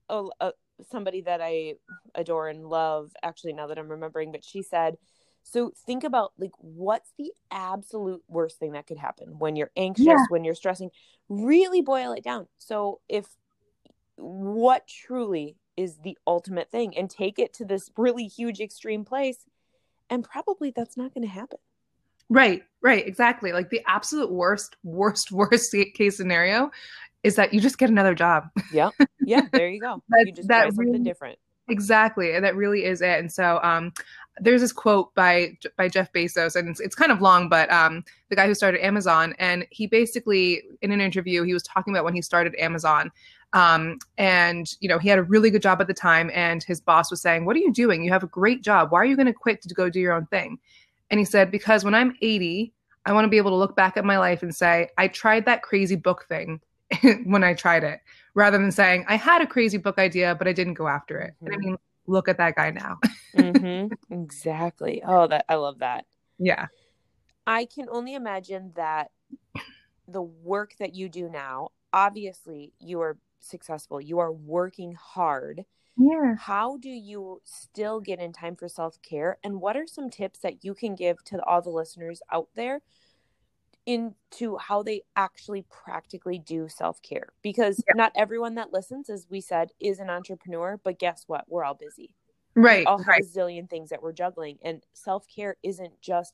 Oh, 0.09 0.31
uh, 0.39 0.51
somebody 0.89 1.21
that 1.21 1.41
I 1.41 1.75
adore 2.15 2.47
and 2.47 2.65
love, 2.65 3.11
actually, 3.23 3.53
now 3.53 3.67
that 3.67 3.77
I'm 3.77 3.89
remembering, 3.89 4.31
but 4.31 4.43
she 4.43 4.61
said, 4.61 4.97
so 5.43 5.71
think 5.85 6.03
about 6.03 6.33
like 6.37 6.51
what's 6.59 7.13
the 7.17 7.31
absolute 7.51 8.21
worst 8.27 8.59
thing 8.59 8.73
that 8.73 8.85
could 8.85 8.97
happen 8.97 9.39
when 9.39 9.55
you're 9.55 9.71
anxious, 9.77 10.05
yeah. 10.05 10.25
when 10.29 10.43
you're 10.43 10.55
stressing. 10.55 10.89
Really 11.29 11.81
boil 11.81 12.11
it 12.11 12.23
down. 12.23 12.47
So 12.57 12.99
if 13.07 13.27
what 14.17 14.87
truly 14.87 15.55
is 15.77 15.99
the 16.03 16.17
ultimate 16.27 16.69
thing 16.69 16.97
and 16.97 17.09
take 17.09 17.39
it 17.39 17.53
to 17.53 17.65
this 17.65 17.89
really 17.95 18.25
huge 18.25 18.59
extreme 18.59 19.05
place 19.05 19.45
and 20.09 20.23
probably 20.23 20.71
that's 20.75 20.97
not 20.97 21.13
going 21.13 21.25
to 21.25 21.33
happen. 21.33 21.59
Right, 22.29 22.63
right, 22.81 23.05
exactly. 23.07 23.51
Like 23.51 23.69
the 23.69 23.81
absolute 23.87 24.31
worst, 24.31 24.75
worst, 24.83 25.31
worst 25.31 25.75
case 25.95 26.17
scenario 26.17 26.71
is 27.23 27.35
that 27.35 27.53
you 27.53 27.59
just 27.59 27.77
get 27.77 27.89
another 27.89 28.15
job. 28.15 28.49
Yeah, 28.71 28.89
yeah. 29.19 29.41
There 29.51 29.69
you 29.69 29.81
go. 29.81 30.01
that, 30.09 30.23
you 30.25 30.31
just 30.31 30.47
that 30.47 30.61
try 30.61 30.69
something 30.69 30.93
really, 30.93 31.03
different. 31.03 31.39
Exactly, 31.69 32.33
and 32.33 32.45
that 32.45 32.55
really 32.55 32.85
is 32.85 33.01
it. 33.01 33.19
And 33.19 33.31
so, 33.31 33.59
um, 33.63 33.91
there's 34.39 34.61
this 34.61 34.71
quote 34.71 35.13
by 35.15 35.57
by 35.77 35.89
Jeff 35.89 36.11
Bezos, 36.13 36.55
and 36.55 36.69
it's, 36.69 36.79
it's 36.79 36.95
kind 36.95 37.11
of 37.11 37.21
long, 37.21 37.49
but 37.49 37.71
um, 37.71 38.03
the 38.29 38.35
guy 38.35 38.47
who 38.47 38.53
started 38.53 38.85
Amazon, 38.85 39.33
and 39.39 39.65
he 39.71 39.87
basically 39.87 40.63
in 40.81 40.91
an 40.91 41.01
interview 41.01 41.43
he 41.43 41.53
was 41.53 41.63
talking 41.63 41.93
about 41.93 42.05
when 42.05 42.13
he 42.13 42.21
started 42.21 42.55
Amazon, 42.59 43.11
um, 43.53 43.97
and 44.17 44.75
you 44.79 44.87
know 44.87 44.99
he 44.99 45.09
had 45.09 45.19
a 45.19 45.23
really 45.23 45.49
good 45.49 45.61
job 45.61 45.81
at 45.81 45.87
the 45.87 45.93
time, 45.93 46.29
and 46.33 46.63
his 46.63 46.79
boss 46.79 47.09
was 47.09 47.21
saying, 47.21 47.45
"What 47.45 47.55
are 47.55 47.59
you 47.59 47.73
doing? 47.73 48.03
You 48.03 48.11
have 48.11 48.23
a 48.23 48.27
great 48.27 48.63
job. 48.63 48.91
Why 48.91 48.99
are 48.99 49.05
you 49.05 49.15
going 49.15 49.25
to 49.27 49.33
quit 49.33 49.61
to 49.63 49.73
go 49.73 49.89
do 49.89 49.99
your 49.99 50.13
own 50.13 50.27
thing?" 50.27 50.59
And 51.09 51.19
he 51.19 51.25
said, 51.25 51.51
"Because 51.51 51.83
when 51.83 51.95
I'm 51.95 52.15
80, 52.21 52.73
I 53.05 53.13
want 53.13 53.25
to 53.25 53.29
be 53.29 53.37
able 53.37 53.51
to 53.51 53.57
look 53.57 53.75
back 53.75 53.97
at 53.97 54.05
my 54.05 54.17
life 54.17 54.43
and 54.43 54.55
say 54.55 54.89
I 54.97 55.07
tried 55.07 55.45
that 55.45 55.61
crazy 55.61 55.95
book 55.95 56.25
thing 56.27 56.59
when 57.25 57.43
I 57.43 57.53
tried 57.53 57.83
it, 57.83 57.99
rather 58.33 58.57
than 58.57 58.71
saying 58.71 59.05
I 59.07 59.15
had 59.15 59.41
a 59.41 59.47
crazy 59.47 59.77
book 59.77 59.97
idea 59.97 60.35
but 60.35 60.47
I 60.47 60.53
didn't 60.53 60.75
go 60.75 60.87
after 60.87 61.19
it." 61.19 61.33
Mm-hmm. 61.35 61.45
And 61.45 61.53
I 61.53 61.57
mm-hmm. 61.57 61.67
mean 61.67 61.77
look 62.07 62.27
at 62.27 62.37
that 62.37 62.55
guy 62.55 62.71
now. 62.71 62.99
mm-hmm. 63.35 63.93
Exactly. 64.23 65.03
Oh, 65.05 65.27
that 65.27 65.45
I 65.47 65.55
love 65.55 65.79
that. 65.79 66.05
Yeah. 66.39 66.67
I 67.45 67.65
can 67.65 67.87
only 67.89 68.15
imagine 68.15 68.71
that 68.75 69.11
the 70.07 70.21
work 70.21 70.73
that 70.79 70.95
you 70.95 71.09
do 71.09 71.29
now, 71.29 71.69
obviously 71.93 72.73
you 72.79 73.01
are 73.01 73.17
successful. 73.39 74.01
You 74.01 74.19
are 74.19 74.31
working 74.31 74.93
hard. 74.93 75.65
Yeah. 75.97 76.35
How 76.35 76.77
do 76.77 76.89
you 76.89 77.41
still 77.43 77.99
get 77.99 78.19
in 78.19 78.31
time 78.31 78.55
for 78.55 78.67
self-care 78.69 79.39
and 79.43 79.59
what 79.59 79.75
are 79.75 79.87
some 79.87 80.09
tips 80.09 80.39
that 80.39 80.63
you 80.63 80.73
can 80.75 80.95
give 80.95 81.23
to 81.25 81.43
all 81.43 81.61
the 81.61 81.71
listeners 81.71 82.21
out 82.31 82.49
there 82.55 82.81
into 83.87 84.57
how 84.57 84.83
they 84.83 85.01
actually 85.15 85.65
practically 85.69 86.37
do 86.37 86.67
self 86.67 87.01
care 87.01 87.29
because 87.41 87.81
yeah. 87.87 87.93
not 87.95 88.11
everyone 88.15 88.55
that 88.55 88.73
listens, 88.73 89.09
as 89.09 89.25
we 89.29 89.41
said, 89.41 89.71
is 89.79 89.99
an 89.99 90.09
entrepreneur. 90.09 90.79
But 90.83 90.99
guess 90.99 91.23
what? 91.25 91.45
We're 91.47 91.63
all 91.63 91.73
busy. 91.73 92.13
Right. 92.53 92.79
We 92.79 92.85
all 92.85 92.97
have 92.97 93.07
right. 93.07 93.23
a 93.23 93.25
zillion 93.25 93.69
things 93.69 93.89
that 93.89 94.03
we're 94.03 94.13
juggling. 94.13 94.57
And 94.61 94.83
self 94.93 95.25
care 95.33 95.55
isn't 95.63 96.01
just 96.01 96.33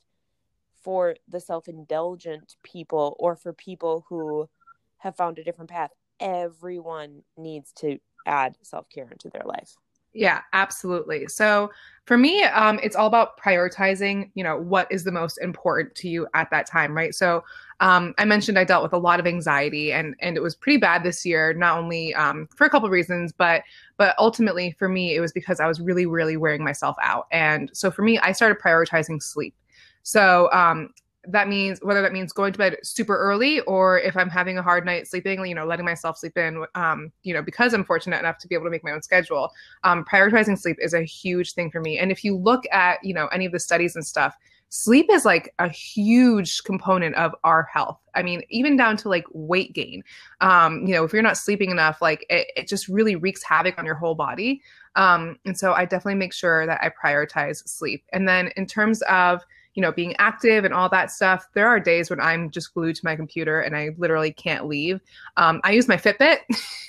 for 0.82 1.15
the 1.29 1.39
self 1.39 1.67
indulgent 1.67 2.58
people 2.63 3.15
or 3.20 3.36
for 3.36 3.53
people 3.53 4.05
who 4.10 4.50
have 4.98 5.15
found 5.15 5.38
a 5.38 5.43
different 5.43 5.70
path. 5.70 5.91
Everyone 6.20 7.22
needs 7.38 7.72
to 7.74 8.00
add 8.25 8.55
self 8.61 8.89
care 8.89 9.07
into 9.11 9.29
their 9.29 9.43
life. 9.45 9.75
Yeah, 10.13 10.41
absolutely. 10.53 11.27
So 11.27 11.71
for 12.05 12.17
me, 12.17 12.43
um, 12.43 12.79
it's 12.83 12.95
all 12.95 13.07
about 13.07 13.39
prioritizing, 13.39 14.29
you 14.35 14.43
know, 14.43 14.57
what 14.57 14.87
is 14.91 15.03
the 15.03 15.11
most 15.11 15.39
important 15.39 15.95
to 15.95 16.07
you 16.07 16.27
at 16.35 16.51
that 16.51 16.67
time, 16.67 16.95
right? 16.95 17.15
So 17.15 17.43
um, 17.79 18.13
I 18.19 18.25
mentioned 18.25 18.59
I 18.59 18.63
dealt 18.63 18.83
with 18.83 18.93
a 18.93 18.97
lot 18.97 19.19
of 19.19 19.25
anxiety 19.25 19.91
and 19.91 20.15
and 20.19 20.37
it 20.37 20.41
was 20.41 20.55
pretty 20.55 20.77
bad 20.77 21.03
this 21.03 21.25
year, 21.25 21.53
not 21.53 21.79
only 21.79 22.13
um, 22.13 22.47
for 22.55 22.65
a 22.65 22.69
couple 22.69 22.89
reasons, 22.89 23.31
but 23.31 23.63
but 23.97 24.15
ultimately 24.19 24.75
for 24.77 24.87
me, 24.87 25.15
it 25.15 25.19
was 25.19 25.31
because 25.31 25.59
I 25.59 25.67
was 25.67 25.81
really, 25.81 26.05
really 26.05 26.37
wearing 26.37 26.63
myself 26.63 26.95
out. 27.01 27.25
And 27.31 27.71
so 27.73 27.89
for 27.89 28.03
me, 28.03 28.19
I 28.19 28.33
started 28.33 28.59
prioritizing 28.59 29.21
sleep. 29.21 29.55
So 30.03 30.49
um, 30.51 30.89
that 31.25 31.47
means 31.47 31.79
whether 31.81 32.01
that 32.01 32.11
means 32.11 32.33
going 32.33 32.51
to 32.51 32.57
bed 32.57 32.77
super 32.83 33.17
early 33.17 33.61
or 33.61 33.99
if 33.99 34.17
I'm 34.17 34.29
having 34.29 34.57
a 34.57 34.61
hard 34.61 34.85
night 34.85 35.07
sleeping, 35.07 35.45
you 35.45 35.55
know, 35.55 35.65
letting 35.65 35.85
myself 35.85 36.17
sleep 36.17 36.37
in, 36.37 36.65
um, 36.75 37.11
you 37.23 37.33
know, 37.33 37.41
because 37.41 37.73
I'm 37.73 37.85
fortunate 37.85 38.19
enough 38.19 38.39
to 38.39 38.47
be 38.47 38.55
able 38.55 38.65
to 38.65 38.71
make 38.71 38.83
my 38.83 38.91
own 38.91 39.01
schedule. 39.01 39.51
Um, 39.83 40.03
prioritizing 40.03 40.59
sleep 40.59 40.77
is 40.81 40.93
a 40.93 41.03
huge 41.03 41.53
thing 41.53 41.71
for 41.71 41.79
me. 41.79 41.97
And 41.97 42.11
if 42.11 42.23
you 42.23 42.35
look 42.35 42.63
at, 42.71 43.03
you 43.03 43.13
know, 43.13 43.27
any 43.27 43.45
of 43.45 43.53
the 43.53 43.59
studies 43.59 43.95
and 43.95 44.05
stuff, 44.05 44.35
sleep 44.67 45.05
is 45.11 45.23
like 45.23 45.53
a 45.59 45.69
huge 45.69 46.63
component 46.63 47.15
of 47.15 47.33
our 47.43 47.63
health. 47.71 47.99
I 48.15 48.23
mean, 48.23 48.41
even 48.49 48.75
down 48.75 48.97
to 48.97 49.09
like 49.09 49.25
weight 49.31 49.73
gain. 49.73 50.03
Um, 50.41 50.85
you 50.85 50.93
know, 50.93 51.05
if 51.05 51.13
you're 51.13 51.21
not 51.21 51.37
sleeping 51.37 51.71
enough, 51.71 52.01
like 52.01 52.25
it, 52.29 52.47
it 52.57 52.67
just 52.67 52.89
really 52.89 53.15
wreaks 53.15 53.43
havoc 53.43 53.77
on 53.77 53.85
your 53.85 53.95
whole 53.95 54.15
body. 54.15 54.61
Um, 54.95 55.37
and 55.45 55.57
so 55.57 55.73
I 55.73 55.85
definitely 55.85 56.15
make 56.15 56.33
sure 56.33 56.65
that 56.65 56.81
I 56.81 56.89
prioritize 56.89 57.67
sleep. 57.67 58.03
And 58.11 58.27
then 58.27 58.51
in 58.57 58.65
terms 58.65 59.01
of, 59.03 59.41
you 59.75 59.81
know, 59.81 59.91
being 59.91 60.15
active 60.17 60.65
and 60.65 60.73
all 60.73 60.87
that 60.89 61.11
stuff, 61.11 61.47
there 61.53 61.67
are 61.67 61.79
days 61.79 62.09
when 62.09 62.19
I'm 62.19 62.51
just 62.51 62.73
glued 62.73 62.95
to 62.97 63.05
my 63.05 63.15
computer 63.15 63.61
and 63.61 63.75
I 63.75 63.89
literally 63.97 64.31
can't 64.31 64.67
leave. 64.67 65.01
Um, 65.37 65.61
I 65.63 65.71
use 65.71 65.87
my 65.87 65.97
Fitbit 65.97 66.39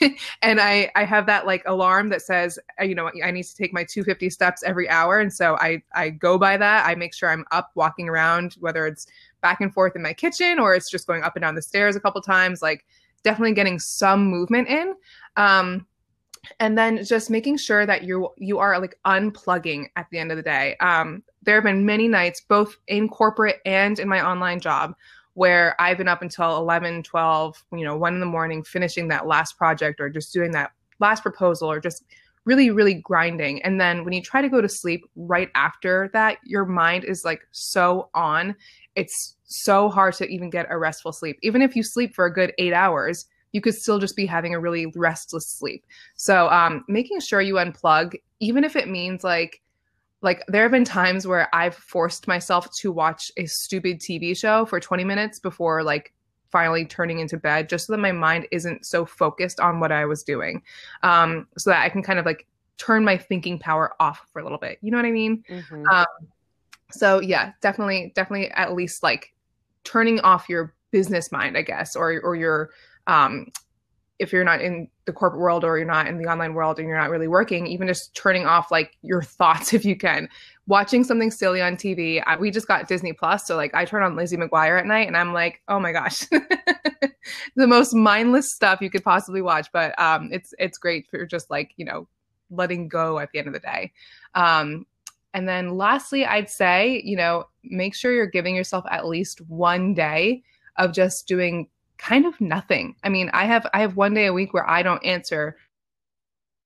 and 0.43 0.61
I, 0.61 0.91
I 0.95 1.05
have 1.05 1.27
that 1.27 1.47
like 1.47 1.63
alarm 1.67 2.11
that 2.11 2.23
says, 2.23 2.59
uh, 2.81 2.85
you 2.85 2.95
know, 2.95 3.11
I 3.25 3.31
need 3.31 3.45
to 3.45 3.57
take 3.57 3.73
my 3.73 3.85
250 3.85 4.29
steps 4.29 4.63
every 4.63 4.89
hour. 4.89 5.19
And 5.19 5.33
so 5.33 5.57
I, 5.57 5.83
I 5.95 6.11
go 6.11 6.37
by 6.37 6.57
that. 6.59 6.87
I 6.87 6.95
make 6.95 7.15
sure 7.15 7.31
I'm 7.31 7.47
up 7.53 7.71
walking 7.75 8.09
around, 8.09 8.57
whether 8.61 8.87
it's 8.87 9.07
back 9.41 9.61
and 9.61 9.73
forth 9.73 9.97
in 9.97 10.03
my 10.03 10.13
kitchen 10.13 10.59
or 10.59 10.75
it's 10.75 10.91
just 10.91 11.07
going 11.07 11.23
up 11.23 11.37
and 11.37 11.43
down 11.43 11.55
the 11.55 11.63
stairs 11.63 11.97
a 11.97 12.01
couple 12.01 12.21
times, 12.21 12.61
like 12.61 12.85
definitely 13.23 13.55
getting 13.55 13.79
some 13.79 14.27
movement 14.27 14.69
in. 14.69 14.95
Um, 15.37 15.87
and 16.61 16.77
then 16.77 17.05
just 17.05 17.31
making 17.31 17.57
sure 17.57 17.87
that 17.87 18.05
you 18.05 18.29
you 18.37 18.59
are 18.59 18.79
like 18.79 18.99
unplugging 19.07 19.87
at 19.97 20.07
the 20.11 20.19
end 20.19 20.31
of 20.31 20.37
the 20.37 20.43
day 20.43 20.77
um, 20.79 21.23
there 21.45 21.55
have 21.57 21.65
been 21.65 21.87
many 21.87 22.09
nights, 22.09 22.41
both 22.41 22.77
in 22.89 23.09
corporate 23.09 23.61
and 23.65 23.99
in 23.99 24.09
my 24.09 24.27
online 24.27 24.61
job, 24.61 24.95
where 25.35 25.81
I've 25.81 25.99
been 25.99 26.09
up 26.09 26.23
until 26.23 26.57
11, 26.57 27.03
12, 27.03 27.65
you 27.73 27.85
know, 27.85 27.97
one 27.97 28.15
in 28.15 28.21
the 28.21 28.27
morning, 28.27 28.63
finishing 28.63 29.09
that 29.09 29.27
last 29.27 29.57
project 29.59 30.01
or 30.01 30.09
just 30.09 30.33
doing 30.33 30.53
that 30.53 30.73
last 31.01 31.23
proposal 31.23 31.71
or 31.71 31.81
just 31.81 32.05
really, 32.45 32.71
really 32.71 32.95
grinding. 32.95 33.63
And 33.63 33.81
then 33.81 34.05
when 34.05 34.13
you 34.13 34.23
try 34.23 34.43
to 34.43 34.49
go 34.49 34.61
to 34.61 34.69
sleep 34.69 35.05
right 35.17 35.51
after 35.55 36.11
that, 36.13 36.39
your 36.45 36.65
mind 36.65 37.05
is 37.05 37.25
like 37.25 37.47
so 37.53 38.11
on. 38.15 38.55
It's 38.97 39.37
so 39.45 39.89
hard 39.89 40.15
to 40.15 40.27
even 40.27 40.51
get 40.51 40.67
a 40.71 40.79
restful 40.79 41.13
sleep. 41.13 41.39
Even 41.43 41.63
if 41.63 41.75
you 41.75 41.83
sleep 41.83 42.15
for 42.15 42.27
a 42.27 42.33
good 42.33 42.53
eight 42.59 42.73
hours, 42.73 43.27
you 43.55 43.61
could 43.61 43.75
still 43.75 44.01
just 44.01 44.17
be 44.17 44.27
having 44.27 44.53
a 44.53 44.59
really 44.59 44.87
restless 44.97 45.47
sleep. 45.47 45.87
So, 46.17 46.51
um, 46.51 46.85
making 46.89 47.21
sure 47.21 47.41
you 47.41 47.55
unplug, 47.55 48.17
even 48.41 48.65
if 48.65 48.75
it 48.75 48.89
means 48.89 49.23
like 49.23 49.63
like 50.23 50.43
there 50.49 50.63
have 50.63 50.73
been 50.73 50.85
times 50.85 51.27
where 51.27 51.55
I've 51.55 51.77
forced 51.77 52.27
myself 52.27 52.69
to 52.79 52.91
watch 52.91 53.31
a 53.37 53.47
stupid 53.47 54.01
TV 54.01 54.37
show 54.37 54.65
for 54.65 54.81
20 54.81 55.05
minutes 55.05 55.39
before 55.39 55.83
like 55.83 56.13
finally 56.51 56.85
turning 56.85 57.21
into 57.21 57.37
bed 57.37 57.69
just 57.69 57.87
so 57.87 57.93
that 57.93 57.99
my 57.99 58.11
mind 58.11 58.49
isn't 58.51 58.87
so 58.87 59.05
focused 59.05 59.61
on 59.61 59.81
what 59.81 59.93
I 59.93 60.07
was 60.07 60.23
doing. 60.23 60.63
Um, 61.03 61.47
so 61.59 61.71
that 61.71 61.83
I 61.83 61.91
can 61.91 62.03
kind 62.03 62.19
of 62.19 62.25
like 62.25 62.47
turn 62.77 63.05
my 63.05 63.17
thinking 63.17 63.59
power 63.59 63.95
off 64.01 64.27
for 64.33 64.41
a 64.41 64.43
little 64.43 64.59
bit. 64.59 64.79
You 64.81 64.91
know 64.91 64.99
what 64.99 65.07
I 65.07 65.13
mean? 65.13 65.45
Mm-hmm. 65.49 65.87
Um, 65.89 66.07
so 66.91 67.21
yeah, 67.21 67.53
definitely, 67.61 68.13
definitely 68.17 68.51
at 68.51 68.75
least 68.75 69.03
like 69.03 69.33
turning 69.85 70.21
off 70.21 70.49
your 70.49 70.75
business 70.91 71.31
mind, 71.31 71.59
I 71.59 71.63
guess, 71.63 71.97
or 71.97 72.21
or 72.23 72.35
your 72.35 72.71
um, 73.07 73.47
if 74.19 74.33
you're 74.33 74.45
not 74.45 74.61
in 74.61 74.89
the 75.07 75.13
corporate 75.13 75.41
world 75.41 75.65
or 75.65 75.77
you're 75.77 75.87
not 75.87 76.07
in 76.07 76.19
the 76.19 76.27
online 76.27 76.55
world 76.55 76.79
and 76.79 76.89
you're 76.89 76.99
not 76.99 77.11
really 77.11 77.29
working, 77.29 77.67
even 77.67 77.89
just 77.89 78.15
turning 78.15 78.47
off 78.47 78.71
like 78.71 78.97
your 79.03 79.23
thoughts 79.39 79.73
if 79.73 79.85
you 79.85 79.97
can. 79.97 80.29
Watching 80.67 81.05
something 81.05 81.31
silly 81.31 81.61
on 81.61 81.77
TV. 81.77 82.23
I, 82.25 82.37
we 82.37 82.51
just 82.51 82.67
got 82.69 82.89
Disney 82.89 83.13
Plus, 83.13 83.47
so 83.47 83.57
like 83.57 83.75
I 83.75 83.85
turn 83.85 84.03
on 84.03 84.17
Lizzie 84.17 84.37
McGuire 84.37 84.79
at 84.79 84.87
night 84.87 85.09
and 85.09 85.17
I'm 85.17 85.35
like, 85.35 85.61
oh 85.69 85.79
my 85.79 85.93
gosh, 85.93 86.21
the 87.57 87.67
most 87.67 87.93
mindless 87.93 88.53
stuff 88.53 88.81
you 88.81 88.89
could 88.89 89.05
possibly 89.05 89.43
watch. 89.43 89.69
But 89.73 89.99
um, 90.01 90.31
it's 90.33 90.55
it's 90.59 90.79
great 90.79 91.07
for 91.11 91.27
just 91.27 91.51
like 91.51 91.73
you 91.77 91.85
know 91.85 92.09
letting 92.51 92.89
go 92.89 93.19
at 93.19 93.31
the 93.33 93.39
end 93.39 93.49
of 93.49 93.53
the 93.53 93.61
day. 93.61 93.93
Um, 94.35 94.87
and 95.35 95.47
then 95.47 95.77
lastly, 95.77 96.25
I'd 96.25 96.49
say 96.49 97.03
you 97.05 97.17
know 97.17 97.45
make 97.63 97.95
sure 97.95 98.15
you're 98.15 98.27
giving 98.27 98.57
yourself 98.57 98.87
at 98.91 99.07
least 99.07 99.43
one 99.43 99.93
day 99.93 100.45
of 100.79 100.93
just 100.93 101.29
doing 101.29 101.69
kind 101.99 102.27
of 102.27 102.41
nothing. 102.41 102.97
I 103.03 103.09
mean, 103.09 103.31
I 103.33 103.45
have 103.47 103.67
I 103.73 103.81
have 103.81 103.97
one 103.97 104.15
day 104.15 104.27
a 104.27 104.33
week 104.33 104.55
where 104.55 104.69
I 104.69 104.83
don't 104.83 105.05
answer. 105.05 105.57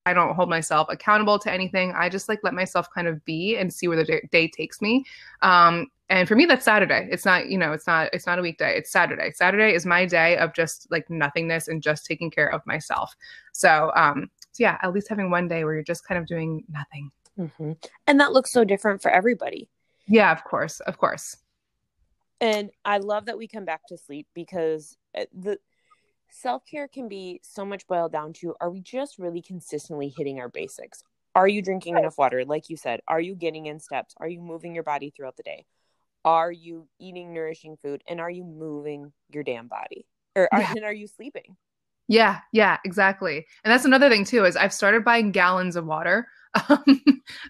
I 0.07 0.15
don't 0.15 0.35
hold 0.35 0.49
myself 0.49 0.89
accountable 0.91 1.39
to 1.41 1.53
anything. 1.53 1.93
I 1.95 2.09
just 2.09 2.29
like 2.31 2.41
let 2.43 2.55
myself 2.55 2.89
kind 2.95 3.07
of 3.07 3.23
be 3.27 3.59
and 3.59 3.73
see 3.73 3.89
where 3.89 3.97
the 3.99 4.05
day, 4.05 4.29
day 4.33 4.49
takes 4.49 4.81
me. 4.81 5.05
Um, 5.43 5.89
and 6.09 6.27
for 6.27 6.35
me, 6.35 6.47
that's 6.47 6.65
Saturday. 6.65 7.09
It's 7.11 7.27
not, 7.27 7.51
you 7.51 7.59
know, 7.59 7.73
it's 7.73 7.87
not, 7.87 8.09
it's 8.15 8.27
not 8.27 8.39
a 8.39 8.43
weekday. 8.43 8.75
It's 8.75 8.91
Saturday. 8.91 9.31
Saturday 9.35 9.75
is 9.75 9.85
my 9.85 10.07
day 10.07 10.39
of 10.39 10.55
just 10.55 10.87
like 10.91 11.11
nothingness 11.11 11.69
and 11.69 11.83
just 11.83 12.07
taking 12.07 12.31
care 12.31 12.51
of 12.51 12.65
myself. 12.65 13.15
So, 13.53 13.93
um, 13.95 14.31
so 14.53 14.63
yeah, 14.63 14.79
at 14.83 14.95
least 14.95 15.09
having 15.09 15.31
one 15.31 15.47
day 15.47 15.65
where 15.65 15.75
you're 15.75 15.83
just 15.83 16.07
kind 16.07 16.19
of 16.19 16.27
doing 16.27 16.65
nothing. 16.71 17.11
Mm-hmm. 17.39 17.73
And 18.07 18.21
that 18.21 18.33
looks 18.33 18.51
so 18.51 18.65
different 18.65 19.03
for 19.03 19.11
everybody. 19.11 19.69
Yeah, 20.07 20.33
of 20.33 20.43
course, 20.45 20.81
of 20.81 20.97
course. 20.97 21.37
And 22.41 22.71
I 22.85 22.99
love 22.99 23.27
that 23.27 23.37
we 23.37 23.47
come 23.47 23.67
back 23.67 23.83
to 23.89 23.99
sleep 23.99 24.27
because 24.33 24.97
the 25.33 25.59
self 26.31 26.63
care 26.67 26.89
can 26.89 27.09
be 27.09 27.41
so 27.43 27.65
much 27.65 27.87
boiled 27.87 28.13
down 28.13 28.33
to 28.35 28.55
are 28.61 28.71
we 28.71 28.81
just 28.81 29.19
really 29.19 29.43
consistently 29.43 30.13
hitting 30.17 30.41
our 30.41 30.49
basics? 30.49 31.03
Are 31.35 31.49
you 31.49 31.63
drinking 31.63 31.97
enough 31.97 32.19
water? 32.19 32.45
Like 32.45 32.69
you 32.69 32.77
said, 32.77 33.01
are 33.07 33.21
you 33.21 33.35
getting 33.35 33.67
in 33.67 33.79
steps? 33.79 34.15
Are 34.19 34.29
you 34.29 34.41
moving 34.41 34.75
your 34.75 34.83
body 34.83 35.13
throughout 35.15 35.37
the 35.37 35.43
day? 35.43 35.67
Are 36.25 36.51
you 36.51 36.89
eating 36.99 37.33
nourishing 37.33 37.77
food? 37.81 38.03
And 38.09 38.21
are 38.21 38.31
you 38.31 38.45
moving 38.45 39.13
your 39.31 39.45
damn 39.45 39.69
body? 39.69 40.07
Or 40.35 40.49
yeah. 40.53 40.71
are, 40.71 40.77
and 40.77 40.85
are 40.85 40.93
you 40.93 41.07
sleeping? 41.07 41.57
Yeah, 42.09 42.39
yeah, 42.53 42.79
exactly. 42.85 43.47
And 43.65 43.73
that's 43.73 43.85
another 43.85 44.09
thing 44.09 44.25
too 44.25 44.45
is 44.45 44.57
I've 44.57 44.73
started 44.73 45.05
buying 45.05 45.31
gallons 45.31 45.77
of 45.77 45.87
water 45.87 46.27
um, 46.69 47.03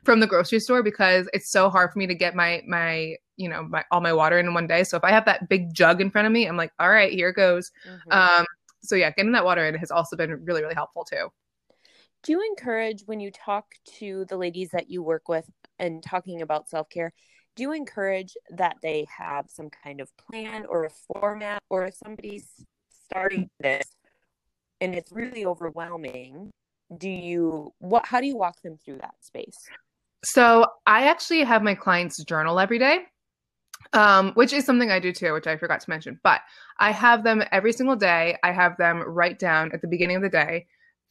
from 0.05 0.21
the 0.21 0.27
grocery 0.27 0.61
store 0.61 0.83
because 0.83 1.29
it's 1.33 1.51
so 1.51 1.71
hard 1.71 1.93
for 1.93 1.99
me 1.99 2.07
to 2.09 2.15
get 2.15 2.35
my 2.35 2.63
my 2.67 3.15
you 3.39 3.49
know 3.49 3.63
my 3.63 3.85
all 3.91 4.01
my 4.01 4.13
water 4.13 4.39
in 4.39 4.53
one 4.53 4.67
day. 4.67 4.85
So 4.85 4.97
if 4.97 5.05
I 5.05 5.11
have 5.11 5.25
that 5.25 5.49
big 5.49 5.73
jug 5.73 6.01
in 6.01 6.11
front 6.11 6.27
of 6.27 6.33
me, 6.33 6.47
I'm 6.47 6.57
like, 6.57 6.73
all 6.79 6.91
right, 6.91 7.13
here 7.13 7.31
it 7.31 7.37
goes. 7.37 7.71
Mm-hmm. 7.89 8.13
Um, 8.13 8.47
so 8.83 8.95
yeah, 8.95 9.11
getting 9.11 9.33
that 9.33 9.45
water 9.45 9.67
in 9.67 9.75
has 9.77 9.91
also 9.91 10.17
been 10.17 10.45
really 10.45 10.63
really 10.63 10.75
helpful 10.75 11.05
too. 11.05 11.29
Do 12.25 12.33
you 12.33 12.45
encourage 12.45 13.03
when 13.07 13.21
you 13.21 13.31
talk 13.31 13.67
to 13.99 14.27
the 14.29 14.37
ladies 14.37 14.71
that 14.71 14.91
you 14.91 15.03
work 15.03 15.29
with 15.29 15.49
and 15.79 16.03
talking 16.03 16.43
about 16.43 16.69
self-care 16.69 17.13
do 17.59 17.63
you 17.63 17.73
encourage 17.73 18.37
that 18.51 18.77
they 18.83 19.05
have 19.11 19.47
some 19.49 19.69
kind 19.69 20.01
of 20.01 20.09
plan 20.17 20.65
or 20.67 20.85
a 20.85 20.91
format 20.91 21.61
or 21.69 21.87
if 21.87 21.95
somebody's 21.97 22.49
starting 23.05 23.51
this 23.59 23.85
and 24.81 24.95
it's 24.95 25.11
really 25.11 25.45
overwhelming 25.45 26.53
do 26.97 27.11
you 27.11 27.73
what 27.81 28.07
how 28.07 28.21
do 28.21 28.29
you 28.29 28.37
walk 28.37 28.63
them 28.63 28.79
through 28.85 28.99
that 28.99 29.15
space 29.21 29.59
so 30.25 30.65
i 30.87 31.09
actually 31.09 31.43
have 31.43 31.63
my 31.63 31.75
clients 31.75 32.23
journal 32.23 32.61
every 32.61 32.79
day 32.79 33.01
um, 33.93 34.33
which 34.33 34.53
is 34.53 34.65
something 34.65 34.91
I 34.91 34.99
do 34.99 35.13
too, 35.13 35.33
which 35.33 35.47
I 35.47 35.57
forgot 35.57 35.81
to 35.81 35.91
mention. 35.91 36.21
But 36.23 36.41
I 36.79 36.91
have 36.93 37.25
them 37.25 37.43
every 37.53 37.73
single 37.73 37.97
day. 37.97 38.37
I 38.43 38.53
have 38.53 38.77
them 38.77 39.01
write 39.01 39.39
down 39.39 39.71
at 39.73 39.81
the 39.81 39.89
beginning 39.89 40.17
of 40.17 40.23
the 40.23 40.29
day 40.29 40.67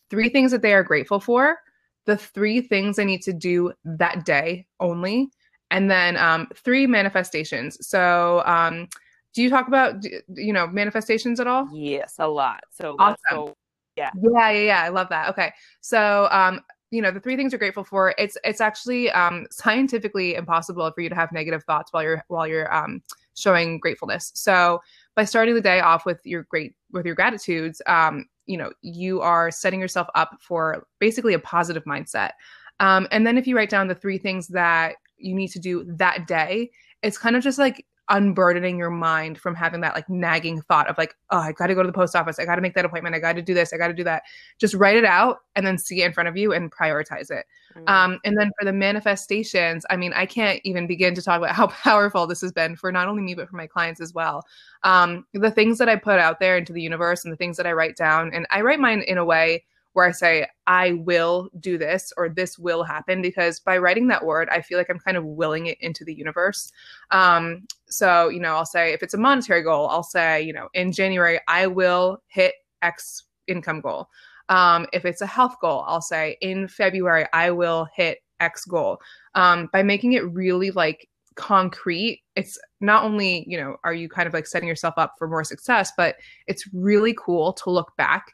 three 0.09 0.29
things 0.29 0.51
that 0.51 0.61
they 0.61 0.73
are 0.73 0.83
grateful 0.83 1.19
for, 1.19 1.59
the 2.05 2.17
three 2.17 2.61
things 2.61 2.95
they 2.95 3.05
need 3.05 3.21
to 3.23 3.33
do 3.33 3.73
that 3.83 4.25
day 4.25 4.65
only, 4.79 5.29
and 5.71 5.91
then 5.91 6.17
um, 6.17 6.47
three 6.55 6.87
manifestations. 6.87 7.77
So, 7.85 8.41
um, 8.45 8.87
do 9.33 9.43
you 9.43 9.49
talk 9.49 9.67
about 9.67 10.03
you 10.03 10.53
know 10.53 10.67
manifestations 10.67 11.39
at 11.39 11.47
all? 11.47 11.67
Yes, 11.73 12.15
a 12.19 12.27
lot. 12.27 12.63
So 12.71 12.95
awesome. 12.97 13.17
Go, 13.29 13.53
yeah, 13.95 14.11
yeah, 14.15 14.49
yeah, 14.49 14.61
yeah. 14.61 14.83
I 14.83 14.89
love 14.89 15.09
that. 15.09 15.29
Okay, 15.29 15.51
so 15.81 16.27
um, 16.31 16.61
you 16.91 17.01
know 17.01 17.11
the 17.11 17.19
three 17.19 17.35
things 17.35 17.51
you're 17.51 17.59
grateful 17.59 17.83
for 17.83 18.13
it's 18.17 18.37
it's 18.43 18.61
actually 18.61 19.11
um, 19.11 19.45
scientifically 19.51 20.35
impossible 20.35 20.89
for 20.91 21.01
you 21.01 21.09
to 21.09 21.15
have 21.15 21.31
negative 21.31 21.63
thoughts 21.63 21.91
while 21.91 22.03
you're 22.03 22.23
while 22.27 22.47
you're 22.47 22.73
um, 22.73 23.01
showing 23.35 23.79
gratefulness. 23.79 24.31
So 24.35 24.79
by 25.15 25.25
starting 25.25 25.53
the 25.53 25.61
day 25.61 25.79
off 25.79 26.05
with 26.05 26.19
your 26.25 26.43
great 26.43 26.75
with 26.91 27.05
your 27.05 27.15
gratitudes 27.15 27.81
um, 27.87 28.25
you 28.45 28.57
know 28.57 28.71
you 28.81 29.21
are 29.21 29.51
setting 29.51 29.79
yourself 29.79 30.07
up 30.15 30.37
for 30.39 30.87
basically 30.99 31.33
a 31.33 31.39
positive 31.39 31.83
mindset. 31.85 32.31
Um, 32.79 33.07
and 33.11 33.25
then 33.25 33.37
if 33.37 33.47
you 33.47 33.55
write 33.55 33.71
down 33.71 33.87
the 33.87 33.95
three 33.95 34.19
things 34.19 34.47
that 34.49 34.95
you 35.17 35.33
need 35.33 35.49
to 35.49 35.59
do 35.59 35.83
that 35.97 36.27
day 36.27 36.69
it's 37.01 37.17
kind 37.17 37.35
of 37.35 37.43
just 37.43 37.59
like 37.59 37.85
unburdening 38.09 38.77
your 38.77 38.89
mind 38.89 39.37
from 39.37 39.53
having 39.53 39.81
that 39.81 39.95
like 39.95 40.09
nagging 40.09 40.61
thought 40.61 40.89
of 40.89 40.97
like, 40.97 41.15
oh, 41.31 41.37
I 41.37 41.51
got 41.51 41.67
to 41.67 41.75
go 41.75 41.83
to 41.83 41.87
the 41.87 41.93
post 41.93 42.15
office. 42.15 42.39
I 42.39 42.45
got 42.45 42.55
to 42.55 42.61
make 42.61 42.73
that 42.75 42.85
appointment. 42.85 43.15
I 43.15 43.19
got 43.19 43.33
to 43.33 43.41
do 43.41 43.53
this. 43.53 43.73
I 43.73 43.77
got 43.77 43.87
to 43.87 43.93
do 43.93 44.03
that. 44.05 44.23
Just 44.59 44.73
write 44.73 44.95
it 44.95 45.05
out 45.05 45.39
and 45.55 45.65
then 45.65 45.77
see 45.77 46.01
it 46.01 46.05
in 46.05 46.13
front 46.13 46.29
of 46.29 46.37
you 46.37 46.53
and 46.53 46.71
prioritize 46.71 47.29
it. 47.31 47.45
Mm-hmm. 47.75 47.87
Um, 47.87 48.19
and 48.23 48.37
then 48.37 48.51
for 48.57 48.65
the 48.65 48.73
manifestations, 48.73 49.85
I 49.89 49.97
mean, 49.97 50.13
I 50.13 50.25
can't 50.25 50.61
even 50.63 50.87
begin 50.87 51.15
to 51.15 51.21
talk 51.21 51.37
about 51.37 51.55
how 51.55 51.67
powerful 51.67 52.27
this 52.27 52.41
has 52.41 52.51
been 52.51 52.75
for 52.75 52.91
not 52.91 53.07
only 53.07 53.23
me, 53.23 53.35
but 53.35 53.49
for 53.49 53.55
my 53.57 53.67
clients 53.67 54.01
as 54.01 54.13
well. 54.13 54.43
Um, 54.83 55.25
the 55.33 55.51
things 55.51 55.77
that 55.79 55.89
I 55.89 55.95
put 55.95 56.19
out 56.19 56.39
there 56.39 56.57
into 56.57 56.73
the 56.73 56.81
universe 56.81 57.25
and 57.25 57.31
the 57.31 57.37
things 57.37 57.57
that 57.57 57.67
I 57.67 57.73
write 57.73 57.97
down, 57.97 58.31
and 58.33 58.47
I 58.51 58.61
write 58.61 58.79
mine 58.79 59.01
in 59.01 59.17
a 59.17 59.25
way 59.25 59.63
where 59.97 60.05
I 60.05 60.11
say, 60.11 60.45
I 60.67 60.91
will 60.91 61.49
do 61.59 61.79
this 61.79 62.13
or 62.17 62.29
this 62.29 62.59
will 62.59 62.83
happen 62.83 63.19
because 63.19 63.59
by 63.59 63.79
writing 63.79 64.05
that 64.09 64.23
word, 64.23 64.47
I 64.49 64.61
feel 64.61 64.77
like 64.77 64.91
I'm 64.91 64.99
kind 64.99 65.17
of 65.17 65.25
willing 65.25 65.65
it 65.65 65.79
into 65.81 66.05
the 66.05 66.13
universe. 66.13 66.71
Um, 67.09 67.65
so, 67.87 68.29
you 68.29 68.39
know, 68.39 68.53
I'll 68.53 68.63
say 68.63 68.93
if 68.93 69.01
it's 69.01 69.15
a 69.15 69.17
monetary 69.17 69.63
goal, 69.63 69.87
I'll 69.87 70.03
say, 70.03 70.43
you 70.43 70.53
know, 70.53 70.69
in 70.75 70.91
January, 70.91 71.39
I 71.47 71.65
will 71.65 72.21
hit 72.27 72.53
X 72.83 73.23
income 73.47 73.81
goal. 73.81 74.07
Um, 74.49 74.85
if 74.93 75.03
it's 75.03 75.21
a 75.21 75.25
health 75.25 75.55
goal, 75.61 75.83
I'll 75.87 75.99
say 75.99 76.37
in 76.41 76.67
February, 76.67 77.25
I 77.33 77.49
will 77.49 77.87
hit 77.95 78.19
X 78.39 78.65
goal. 78.65 78.99
Um, 79.33 79.67
by 79.73 79.81
making 79.81 80.13
it 80.13 80.31
really 80.31 80.69
like 80.69 81.09
concrete, 81.33 82.21
it's 82.35 82.59
not 82.81 83.03
only, 83.03 83.45
you 83.47 83.59
know, 83.59 83.77
are 83.83 83.95
you 83.95 84.09
kind 84.09 84.27
of 84.27 84.35
like 84.35 84.45
setting 84.45 84.69
yourself 84.69 84.93
up 84.97 85.15
for 85.17 85.27
more 85.27 85.43
success, 85.43 85.91
but 85.97 86.17
it's 86.45 86.69
really 86.71 87.15
cool 87.17 87.51
to 87.53 87.71
look 87.71 87.93
back 87.97 88.33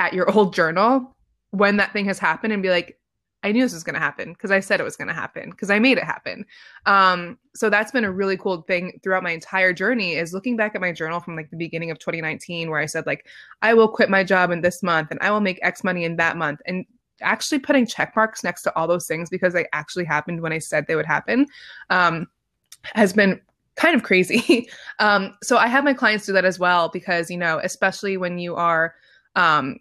at 0.00 0.12
your 0.12 0.28
old 0.36 0.52
journal 0.52 1.14
when 1.52 1.76
that 1.76 1.92
thing 1.92 2.06
has 2.06 2.18
happened 2.18 2.52
and 2.52 2.62
be 2.62 2.70
like, 2.70 2.96
I 3.42 3.52
knew 3.52 3.62
this 3.62 3.72
was 3.72 3.84
going 3.84 3.94
to 3.94 4.00
happen 4.00 4.32
because 4.32 4.50
I 4.50 4.60
said 4.60 4.80
it 4.80 4.84
was 4.84 4.96
going 4.96 5.08
to 5.08 5.14
happen 5.14 5.50
because 5.50 5.70
I 5.70 5.78
made 5.78 5.96
it 5.96 6.04
happen. 6.04 6.44
Um, 6.84 7.38
so 7.54 7.70
that's 7.70 7.90
been 7.90 8.04
a 8.04 8.12
really 8.12 8.36
cool 8.36 8.62
thing 8.62 9.00
throughout 9.02 9.22
my 9.22 9.30
entire 9.30 9.72
journey 9.72 10.14
is 10.14 10.34
looking 10.34 10.56
back 10.56 10.74
at 10.74 10.80
my 10.80 10.92
journal 10.92 11.20
from 11.20 11.36
like 11.36 11.50
the 11.50 11.56
beginning 11.56 11.90
of 11.90 11.98
2019 11.98 12.68
where 12.68 12.80
I 12.80 12.86
said 12.86 13.06
like 13.06 13.26
I 13.62 13.72
will 13.72 13.88
quit 13.88 14.10
my 14.10 14.24
job 14.24 14.50
in 14.50 14.60
this 14.60 14.82
month 14.82 15.10
and 15.10 15.18
I 15.22 15.30
will 15.30 15.40
make 15.40 15.58
X 15.62 15.82
money 15.82 16.04
in 16.04 16.16
that 16.16 16.36
month 16.36 16.60
and 16.66 16.84
actually 17.22 17.60
putting 17.60 17.86
check 17.86 18.14
marks 18.14 18.44
next 18.44 18.62
to 18.62 18.76
all 18.76 18.86
those 18.86 19.06
things 19.06 19.30
because 19.30 19.54
they 19.54 19.66
actually 19.72 20.04
happened 20.04 20.42
when 20.42 20.52
I 20.52 20.58
said 20.58 20.86
they 20.86 20.96
would 20.96 21.06
happen 21.06 21.46
um, 21.88 22.26
has 22.94 23.14
been 23.14 23.40
kind 23.76 23.96
of 23.96 24.02
crazy. 24.02 24.68
um, 24.98 25.34
so 25.42 25.56
I 25.56 25.66
have 25.66 25.84
my 25.84 25.94
clients 25.94 26.26
do 26.26 26.34
that 26.34 26.44
as 26.44 26.58
well 26.58 26.90
because 26.90 27.30
you 27.30 27.38
know 27.38 27.58
especially 27.64 28.18
when 28.18 28.38
you 28.38 28.54
are 28.54 28.94
um, 29.34 29.76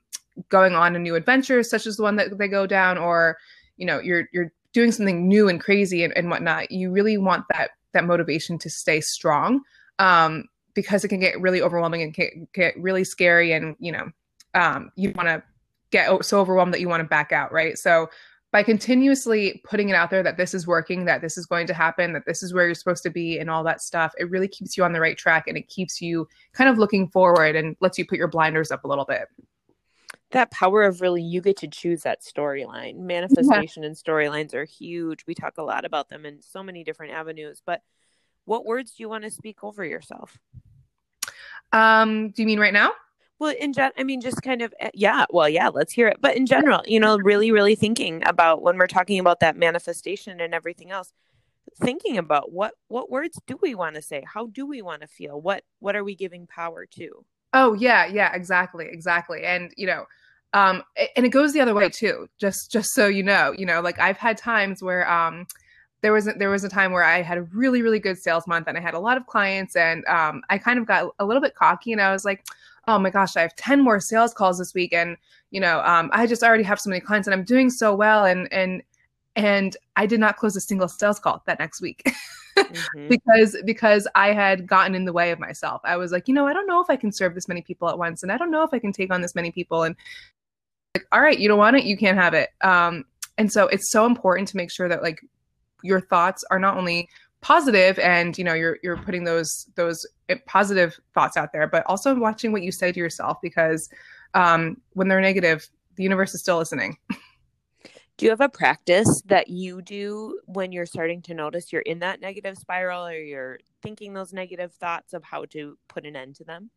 going 0.50 0.74
on 0.74 0.96
a 0.96 1.00
new 1.00 1.16
adventure, 1.16 1.64
such 1.64 1.86
as 1.86 1.98
the 1.98 2.04
one 2.04 2.16
that 2.16 2.38
they 2.38 2.48
go 2.48 2.66
down, 2.66 2.98
or 2.98 3.38
you 3.78 3.86
know, 3.86 4.00
you're 4.00 4.26
you're 4.32 4.52
doing 4.74 4.92
something 4.92 5.28
new 5.28 5.50
and 5.50 5.60
crazy 5.60 6.04
and, 6.04 6.16
and 6.16 6.30
whatnot. 6.30 6.72
You 6.72 6.92
really 6.92 7.18
want 7.18 7.46
that 7.52 7.72
that 7.94 8.06
motivation 8.06 8.58
to 8.60 8.70
stay 8.70 9.02
strong, 9.02 9.62
um, 9.98 10.46
because 10.74 11.04
it 11.04 11.10
can 11.10 11.20
get 11.20 11.40
really 11.42 11.62
overwhelming 11.62 12.02
and 12.02 12.16
get 12.54 12.74
really 12.78 13.04
scary, 13.04 13.52
and 13.52 13.76
you 13.80 13.92
know, 13.92 14.10
um, 14.54 14.92
you 14.96 15.12
want 15.16 15.28
to 15.28 15.44
get 15.92 16.24
so 16.24 16.40
overwhelmed 16.40 16.74
that 16.74 16.82
you 16.82 16.90
want 16.90 17.02
to 17.02 17.08
back 17.08 17.32
out, 17.32 17.52
right? 17.52 17.78
So 17.78 18.10
by 18.52 18.64
continuously 18.64 19.62
putting 19.64 19.90
it 19.90 19.96
out 19.96 20.10
there 20.10 20.24
that 20.24 20.38
this 20.38 20.56
is 20.56 20.66
working, 20.66 21.06
that 21.06 21.22
this 21.22 21.38
is 21.38 21.46
going 21.46 21.68
to 21.68 21.74
happen, 21.74 22.14
that 22.14 22.26
this 22.26 22.42
is 22.42 22.52
where 22.52 22.66
you're 22.66 22.76
supposed 22.76 23.04
to 23.04 23.10
be, 23.10 23.38
and 23.40 23.50
all 23.50 23.64
that 23.64 23.82
stuff, 23.82 24.12
it 24.18 24.30
really 24.30 24.48
keeps 24.48 24.76
you 24.76 24.84
on 24.84 24.92
the 24.92 25.00
right 25.00 25.18
track 25.18 25.48
and 25.48 25.58
it 25.58 25.68
keeps 25.68 26.02
you 26.02 26.28
kind 26.54 26.70
of 26.70 26.78
looking 26.78 27.08
forward 27.10 27.56
and 27.56 27.76
lets 27.80 27.98
you 27.98 28.06
put 28.06 28.18
your 28.18 28.28
blinders 28.28 28.72
up 28.72 28.84
a 28.84 28.88
little 28.88 29.06
bit 29.06 29.28
that 30.32 30.52
power 30.52 30.84
of 30.84 31.02
really 31.02 31.24
you 31.24 31.42
get 31.42 31.58
to 31.58 31.68
choose 31.68 32.04
that 32.04 32.22
storyline. 32.22 32.98
Manifestation 32.98 33.84
yeah. 33.84 33.88
and 33.88 33.96
storylines 33.96 34.54
are 34.54 34.66
huge. 34.66 35.26
We 35.26 35.34
talk 35.34 35.58
a 35.58 35.64
lot 35.64 35.86
about 35.86 36.10
them 36.10 36.26
in 36.26 36.42
so 36.42 36.64
many 36.64 36.84
different 36.84 37.14
avenues 37.14 37.62
but 37.66 37.82
what 38.46 38.66
words 38.66 38.94
do 38.94 39.04
you 39.04 39.10
want 39.10 39.24
to 39.24 39.30
speak 39.30 39.64
over 39.64 39.86
yourself? 39.86 40.38
Um 41.72 42.32
do 42.32 42.42
you 42.42 42.48
mean 42.48 42.60
right 42.60 42.74
now? 42.74 42.92
Well 43.38 43.56
in 43.58 43.74
gen 43.74 43.92
i 43.98 44.04
mean 44.04 44.22
just 44.22 44.42
kind 44.42 44.62
of 44.62 44.74
eh, 44.80 44.90
yeah 44.94 45.26
well 45.30 45.48
yeah 45.48 45.70
let's 45.70 45.94
hear 45.94 46.08
it. 46.08 46.18
But 46.20 46.36
in 46.36 46.46
general 46.46 46.82
you 46.86 47.00
know 47.00 47.18
really 47.18 47.52
really 47.52 47.76
thinking 47.76 48.24
about 48.26 48.62
when 48.62 48.78
we're 48.78 48.88
talking 48.88 49.20
about 49.20 49.40
that 49.42 49.56
manifestation 49.56 50.42
and 50.42 50.54
everything 50.54 50.92
else 50.92 51.14
thinking 51.78 52.18
about 52.18 52.52
what 52.52 52.74
what 52.88 53.10
words 53.10 53.40
do 53.48 53.58
we 53.62 53.76
want 53.76 53.96
to 53.96 54.02
say? 54.02 54.24
How 54.26 54.48
do 54.48 54.66
we 54.66 54.82
want 54.82 55.02
to 55.02 55.08
feel? 55.08 55.40
What 55.40 55.64
what 55.80 55.96
are 55.96 56.04
we 56.04 56.16
giving 56.16 56.48
power 56.48 56.86
to 56.98 57.26
Oh 57.54 57.74
yeah, 57.74 58.06
yeah, 58.06 58.34
exactly, 58.34 58.88
exactly. 58.90 59.44
And 59.44 59.72
you 59.76 59.88
know, 59.88 60.06
um, 60.54 60.84
and 61.16 61.26
it 61.26 61.30
goes 61.30 61.54
the 61.54 61.62
other 61.62 61.74
way 61.74 61.90
too. 61.90 62.28
Just 62.40 62.72
just 62.72 62.94
so 62.94 63.08
you 63.08 63.24
know, 63.24 63.54
you 63.58 63.66
know, 63.66 63.82
like 63.82 64.00
I've 64.00 64.18
had 64.18 64.38
times 64.38 64.84
where 64.84 65.10
um, 65.12 65.48
there 66.02 66.14
was 66.14 66.28
a, 66.28 66.34
there 66.34 66.50
was 66.50 66.64
a 66.64 66.70
time 66.70 66.92
where 66.92 67.04
I 67.04 67.22
had 67.22 67.38
a 67.38 67.44
really 67.44 67.82
really 67.82 68.00
good 68.00 68.18
sales 68.18 68.48
month 68.48 68.68
and 68.68 68.78
I 68.78 68.82
had 68.82 68.94
a 68.94 69.00
lot 69.00 69.18
of 69.18 69.26
clients 69.28 69.76
and 69.76 70.06
um, 70.06 70.42
I 70.50 70.58
kind 70.58 70.80
of 70.80 70.86
got 70.86 71.12
a 71.20 71.26
little 71.26 71.42
bit 71.42 71.56
cocky 71.56 71.92
and 71.92 72.02
I 72.02 72.12
was 72.12 72.26
like, 72.26 72.46
oh 72.88 73.00
my 73.00 73.10
gosh, 73.10 73.36
I 73.36 73.42
have 73.42 73.56
ten 73.56 73.82
more 73.82 74.00
sales 74.00 74.34
calls 74.34 74.60
this 74.60 74.74
week 74.74 74.94
and 74.94 75.18
you 75.52 75.60
know, 75.60 75.82
um, 75.82 76.10
I 76.14 76.28
just 76.28 76.44
already 76.44 76.64
have 76.64 76.80
so 76.80 76.90
many 76.90 77.00
clients 77.00 77.28
and 77.28 77.34
I'm 77.34 77.44
doing 77.44 77.70
so 77.72 77.96
well 77.96 78.26
and 78.26 78.52
and 78.54 78.84
and 79.36 79.76
I 79.96 80.06
did 80.06 80.20
not 80.20 80.38
close 80.38 80.56
a 80.56 80.62
single 80.62 80.88
sales 80.88 81.20
call 81.20 81.42
that 81.48 81.60
next 81.60 81.82
week. 81.82 82.04
mm-hmm. 82.68 83.08
because 83.08 83.58
because 83.66 84.08
I 84.16 84.34
had 84.34 84.68
gotten 84.68 84.96
in 84.96 85.06
the 85.06 85.14
way 85.14 85.32
of 85.32 85.40
myself. 85.40 85.82
I 85.84 85.98
was 85.98 86.12
like, 86.12 86.28
you 86.28 86.34
know, 86.34 86.48
I 86.48 86.54
don't 86.54 86.68
know 86.68 86.82
if 86.82 86.90
I 86.90 86.96
can 86.96 87.12
serve 87.12 87.36
this 87.36 87.48
many 87.48 87.62
people 87.62 87.90
at 87.90 87.98
once, 87.98 88.24
and 88.24 88.32
I 88.32 88.38
don't 88.38 88.52
know 88.52 88.64
if 88.64 88.74
I 88.74 88.80
can 88.80 88.92
take 88.92 89.12
on 89.12 89.22
this 89.22 89.36
many 89.36 89.52
people. 89.52 89.84
And 89.84 89.96
like, 90.96 91.06
all 91.12 91.22
right, 91.22 91.40
you 91.40 91.48
don't 91.48 91.60
want 91.60 91.78
it, 91.78 91.84
you 91.84 91.98
can't 91.98 92.18
have 92.18 92.34
it. 92.34 92.50
Um, 92.62 93.06
and 93.38 93.52
so 93.52 93.68
it's 93.68 93.92
so 93.92 94.06
important 94.06 94.48
to 94.50 94.58
make 94.58 94.72
sure 94.72 94.90
that 94.90 95.02
like 95.02 95.22
your 95.82 96.02
thoughts 96.02 96.44
are 96.52 96.60
not 96.60 96.78
only 96.78 97.10
positive 97.42 97.98
and 98.00 98.38
you 98.38 98.44
know 98.44 98.54
you're 98.54 98.78
you're 98.84 98.98
putting 98.98 99.24
those 99.24 99.68
those 99.76 100.06
positive 100.46 101.00
thoughts 101.14 101.38
out 101.38 101.54
there 101.54 101.68
but 101.68 101.86
also 101.86 102.14
watching 102.14 102.52
what 102.52 102.64
you 102.64 102.72
say 102.72 102.92
to 102.92 103.00
yourself 103.00 103.38
because 103.42 103.90
um, 104.34 104.76
when 104.94 105.08
they're 105.08 105.22
negative 105.22 105.70
the 105.96 106.04
universe 106.04 106.34
is 106.36 106.42
still 106.42 106.58
listening 106.58 106.98
do 108.20 108.26
you 108.26 108.32
have 108.32 108.42
a 108.42 108.50
practice 108.50 109.22
that 109.28 109.48
you 109.48 109.82
do 109.82 110.42
when 110.46 110.74
you're 110.74 110.86
starting 110.86 111.22
to 111.22 111.34
notice 111.34 111.72
you're 111.72 111.82
in 111.84 112.00
that 112.00 112.20
negative 112.20 112.58
spiral 112.58 113.08
or 113.08 113.14
you're 113.14 113.60
thinking 113.82 114.14
those 114.14 114.34
negative 114.34 114.74
thoughts 114.74 115.14
of 115.14 115.24
how 115.24 115.46
to 115.46 115.78
put 115.88 116.06
an 116.06 116.18
end 116.18 116.36
to 116.36 116.44
them? 116.44 116.70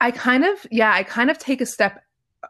I 0.00 0.10
kind 0.10 0.44
of, 0.44 0.66
yeah, 0.72 0.92
I 0.92 1.04
kind 1.04 1.30
of 1.30 1.38
take 1.38 1.60
a 1.60 1.66
step 1.66 2.02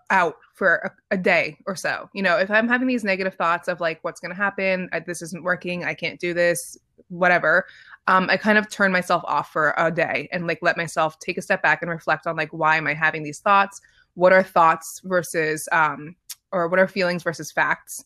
out 0.08 0.36
for 0.54 0.96
a, 1.10 1.16
a 1.16 1.18
day 1.18 1.58
or 1.66 1.76
so. 1.76 2.08
You 2.14 2.22
know, 2.22 2.38
if 2.38 2.50
I'm 2.50 2.66
having 2.66 2.88
these 2.88 3.04
negative 3.04 3.34
thoughts 3.34 3.68
of 3.68 3.78
like, 3.78 4.02
what's 4.02 4.20
going 4.20 4.30
to 4.30 4.36
happen? 4.36 4.88
I, 4.90 5.00
this 5.00 5.20
isn't 5.20 5.44
working. 5.44 5.84
I 5.84 5.92
can't 5.92 6.18
do 6.18 6.32
this, 6.32 6.78
whatever. 7.08 7.66
Um, 8.06 8.30
I 8.30 8.38
kind 8.38 8.56
of 8.56 8.70
turn 8.70 8.90
myself 8.90 9.22
off 9.26 9.52
for 9.52 9.74
a 9.76 9.90
day 9.90 10.30
and 10.32 10.46
like 10.46 10.60
let 10.62 10.78
myself 10.78 11.18
take 11.18 11.36
a 11.36 11.42
step 11.42 11.62
back 11.62 11.82
and 11.82 11.90
reflect 11.90 12.26
on 12.26 12.36
like, 12.36 12.54
why 12.54 12.78
am 12.78 12.86
I 12.86 12.94
having 12.94 13.22
these 13.22 13.40
thoughts? 13.40 13.82
What 14.14 14.32
are 14.32 14.42
thoughts 14.42 15.02
versus, 15.04 15.68
um, 15.72 16.16
or 16.52 16.68
what 16.68 16.80
are 16.80 16.88
feelings 16.88 17.22
versus 17.22 17.52
facts? 17.52 18.02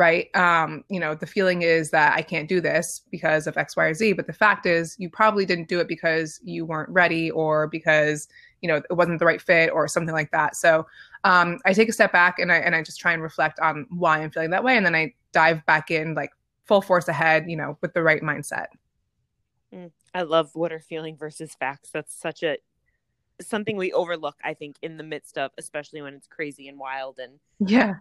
Right? 0.00 0.34
Um, 0.34 0.82
you 0.88 0.98
know, 0.98 1.14
the 1.14 1.26
feeling 1.26 1.60
is 1.60 1.90
that 1.90 2.16
I 2.16 2.22
can't 2.22 2.48
do 2.48 2.62
this 2.62 3.02
because 3.10 3.46
of 3.46 3.58
X, 3.58 3.76
Y, 3.76 3.84
or 3.84 3.92
Z. 3.92 4.14
But 4.14 4.26
the 4.26 4.32
fact 4.32 4.64
is, 4.64 4.96
you 4.98 5.10
probably 5.10 5.44
didn't 5.44 5.68
do 5.68 5.78
it 5.78 5.88
because 5.88 6.40
you 6.42 6.64
weren't 6.64 6.88
ready 6.88 7.30
or 7.30 7.66
because, 7.66 8.26
you 8.62 8.68
know, 8.68 8.76
it 8.76 8.94
wasn't 8.94 9.18
the 9.18 9.26
right 9.26 9.42
fit 9.42 9.70
or 9.70 9.86
something 9.86 10.14
like 10.14 10.30
that. 10.30 10.56
So 10.56 10.86
um, 11.24 11.58
I 11.66 11.74
take 11.74 11.90
a 11.90 11.92
step 11.92 12.12
back 12.12 12.38
and 12.38 12.50
I, 12.50 12.56
and 12.56 12.74
I 12.74 12.82
just 12.82 12.98
try 12.98 13.12
and 13.12 13.22
reflect 13.22 13.60
on 13.60 13.86
why 13.90 14.22
I'm 14.22 14.30
feeling 14.30 14.48
that 14.52 14.64
way. 14.64 14.78
And 14.78 14.86
then 14.86 14.94
I 14.94 15.12
dive 15.32 15.64
back 15.66 15.90
in 15.90 16.14
like 16.14 16.30
full 16.64 16.80
force 16.80 17.06
ahead, 17.06 17.44
you 17.46 17.56
know, 17.58 17.76
with 17.82 17.92
the 17.92 18.02
right 18.02 18.22
mindset. 18.22 18.68
Mm, 19.74 19.90
I 20.14 20.22
love 20.22 20.54
what 20.54 20.72
are 20.72 20.80
feeling 20.80 21.14
versus 21.14 21.54
facts. 21.60 21.90
That's 21.92 22.18
such 22.18 22.42
a 22.42 22.56
something 23.42 23.76
we 23.76 23.92
overlook, 23.92 24.36
I 24.42 24.54
think, 24.54 24.76
in 24.80 24.96
the 24.96 25.04
midst 25.04 25.36
of, 25.36 25.50
especially 25.58 26.00
when 26.00 26.14
it's 26.14 26.26
crazy 26.26 26.68
and 26.68 26.78
wild 26.78 27.18
and 27.18 27.38
yeah, 27.58 27.96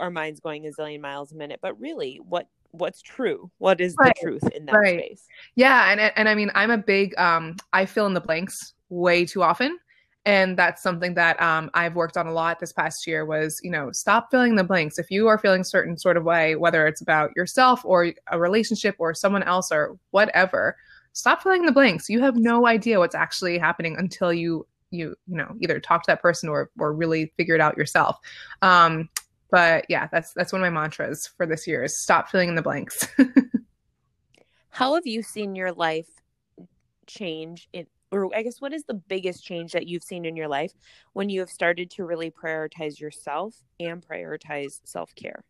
our 0.00 0.10
minds 0.10 0.40
going 0.40 0.66
a 0.66 0.70
zillion 0.70 1.00
miles 1.00 1.32
a 1.32 1.36
minute. 1.36 1.60
But 1.62 1.78
really, 1.80 2.20
what 2.28 2.48
what's 2.72 3.02
true? 3.02 3.50
What 3.58 3.80
is 3.80 3.94
right. 3.98 4.12
the 4.14 4.22
truth 4.22 4.48
in 4.54 4.66
that 4.66 4.74
right. 4.74 5.00
space? 5.00 5.26
Yeah, 5.54 5.90
and 5.90 6.00
and 6.00 6.28
I 6.28 6.34
mean, 6.34 6.50
I'm 6.54 6.70
a 6.70 6.78
big 6.78 7.18
um, 7.18 7.56
I 7.72 7.86
fill 7.86 8.06
in 8.06 8.14
the 8.14 8.20
blanks 8.20 8.74
way 8.88 9.24
too 9.24 9.42
often 9.42 9.78
and 10.26 10.58
that's 10.58 10.82
something 10.82 11.14
that 11.14 11.40
um, 11.40 11.70
i've 11.74 11.94
worked 11.94 12.16
on 12.16 12.26
a 12.26 12.32
lot 12.32 12.60
this 12.60 12.72
past 12.72 13.06
year 13.06 13.24
was 13.24 13.60
you 13.62 13.70
know 13.70 13.90
stop 13.92 14.30
filling 14.30 14.54
the 14.54 14.64
blanks 14.64 14.98
if 14.98 15.10
you 15.10 15.28
are 15.28 15.38
feeling 15.38 15.64
certain 15.64 15.96
sort 15.96 16.16
of 16.16 16.24
way 16.24 16.56
whether 16.56 16.86
it's 16.86 17.00
about 17.00 17.30
yourself 17.36 17.84
or 17.84 18.12
a 18.30 18.38
relationship 18.38 18.94
or 18.98 19.14
someone 19.14 19.42
else 19.42 19.72
or 19.72 19.96
whatever 20.10 20.76
stop 21.12 21.42
filling 21.42 21.64
the 21.64 21.72
blanks 21.72 22.08
you 22.08 22.20
have 22.20 22.36
no 22.36 22.66
idea 22.66 22.98
what's 22.98 23.14
actually 23.14 23.58
happening 23.58 23.96
until 23.98 24.32
you 24.32 24.66
you 24.90 25.14
you 25.26 25.36
know 25.36 25.54
either 25.60 25.80
talk 25.80 26.02
to 26.02 26.10
that 26.10 26.20
person 26.20 26.48
or 26.48 26.70
or 26.78 26.92
really 26.92 27.32
figure 27.36 27.54
it 27.54 27.60
out 27.60 27.76
yourself 27.76 28.18
um 28.62 29.08
but 29.50 29.84
yeah 29.88 30.08
that's 30.12 30.32
that's 30.32 30.52
one 30.52 30.62
of 30.62 30.72
my 30.72 30.80
mantras 30.80 31.28
for 31.36 31.46
this 31.46 31.66
year 31.66 31.82
is 31.84 32.00
stop 32.00 32.28
filling 32.28 32.48
in 32.48 32.54
the 32.54 32.62
blanks 32.62 33.06
how 34.70 34.94
have 34.94 35.06
you 35.06 35.22
seen 35.22 35.54
your 35.54 35.72
life 35.72 36.08
change 37.06 37.68
in 37.72 37.86
or 38.12 38.34
I 38.34 38.42
guess 38.42 38.60
what 38.60 38.72
is 38.72 38.84
the 38.84 38.94
biggest 38.94 39.44
change 39.44 39.72
that 39.72 39.86
you've 39.86 40.02
seen 40.02 40.24
in 40.24 40.36
your 40.36 40.48
life 40.48 40.72
when 41.12 41.28
you 41.28 41.40
have 41.40 41.50
started 41.50 41.90
to 41.92 42.04
really 42.04 42.30
prioritize 42.30 42.98
yourself 42.98 43.54
and 43.78 44.04
prioritize 44.04 44.80
self 44.84 45.14
care? 45.14 45.44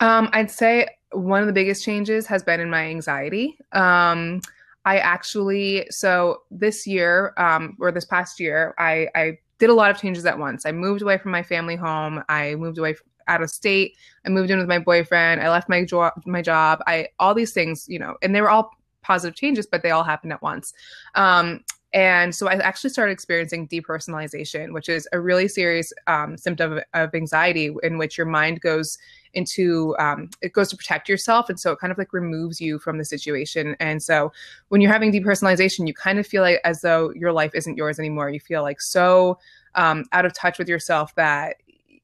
Um, 0.00 0.28
I'd 0.32 0.50
say 0.50 0.88
one 1.12 1.40
of 1.40 1.46
the 1.46 1.52
biggest 1.52 1.84
changes 1.84 2.26
has 2.26 2.42
been 2.42 2.60
in 2.60 2.70
my 2.70 2.84
anxiety. 2.86 3.56
Um, 3.72 4.40
I 4.84 4.98
actually, 4.98 5.86
so 5.90 6.42
this 6.50 6.86
year, 6.86 7.32
um, 7.36 7.76
or 7.78 7.92
this 7.92 8.04
past 8.04 8.40
year, 8.40 8.74
I, 8.78 9.08
I 9.14 9.38
did 9.62 9.70
a 9.70 9.74
lot 9.74 9.92
of 9.92 9.96
changes 9.96 10.26
at 10.26 10.36
once. 10.36 10.66
I 10.66 10.72
moved 10.72 11.02
away 11.02 11.18
from 11.18 11.30
my 11.30 11.44
family 11.44 11.76
home. 11.76 12.24
I 12.28 12.56
moved 12.56 12.78
away 12.78 12.96
out 13.28 13.44
of 13.44 13.48
state. 13.48 13.96
I 14.26 14.28
moved 14.28 14.50
in 14.50 14.58
with 14.58 14.66
my 14.66 14.80
boyfriend. 14.80 15.40
I 15.40 15.50
left 15.50 15.68
my 15.68 15.84
job, 15.84 16.14
my 16.26 16.42
job. 16.42 16.80
I 16.88 17.06
all 17.20 17.32
these 17.32 17.52
things, 17.52 17.86
you 17.88 18.00
know, 18.00 18.16
and 18.22 18.34
they 18.34 18.40
were 18.40 18.50
all 18.50 18.72
positive 19.02 19.36
changes, 19.36 19.68
but 19.70 19.84
they 19.84 19.92
all 19.92 20.02
happened 20.02 20.32
at 20.32 20.42
once. 20.42 20.74
Um, 21.14 21.60
and 21.94 22.34
so 22.34 22.48
I 22.48 22.54
actually 22.54 22.90
started 22.90 23.12
experiencing 23.12 23.68
depersonalization, 23.68 24.72
which 24.72 24.88
is 24.88 25.06
a 25.12 25.20
really 25.20 25.46
serious 25.46 25.92
um, 26.06 26.38
symptom 26.38 26.72
of, 26.72 26.84
of, 26.94 27.14
anxiety 27.14 27.74
in 27.82 27.98
which 27.98 28.16
your 28.16 28.26
mind 28.26 28.62
goes 28.62 28.96
into 29.34 29.94
um, 29.98 30.30
it 30.40 30.54
goes 30.54 30.70
to 30.70 30.76
protect 30.76 31.08
yourself, 31.08 31.50
and 31.50 31.60
so 31.60 31.72
it 31.72 31.78
kind 31.78 31.90
of 31.90 31.98
like 31.98 32.12
removes 32.14 32.60
you 32.60 32.78
from 32.78 32.96
the 32.96 33.04
situation. 33.04 33.76
And 33.78 34.02
so 34.02 34.32
when 34.68 34.80
you're 34.80 34.92
having 34.92 35.12
depersonalization, 35.12 35.86
you 35.86 35.92
kind 35.92 36.18
of 36.18 36.26
feel 36.26 36.42
like 36.42 36.60
as 36.64 36.80
though 36.80 37.12
your 37.14 37.32
life 37.32 37.52
isn't 37.54 37.76
yours 37.76 37.98
anymore. 37.98 38.30
You 38.30 38.40
feel 38.40 38.62
like 38.62 38.80
so 38.80 39.38
um, 39.74 40.04
out 40.12 40.24
of 40.24 40.32
touch 40.32 40.58
with 40.58 40.68
yourself 40.68 41.14
that 41.16 41.56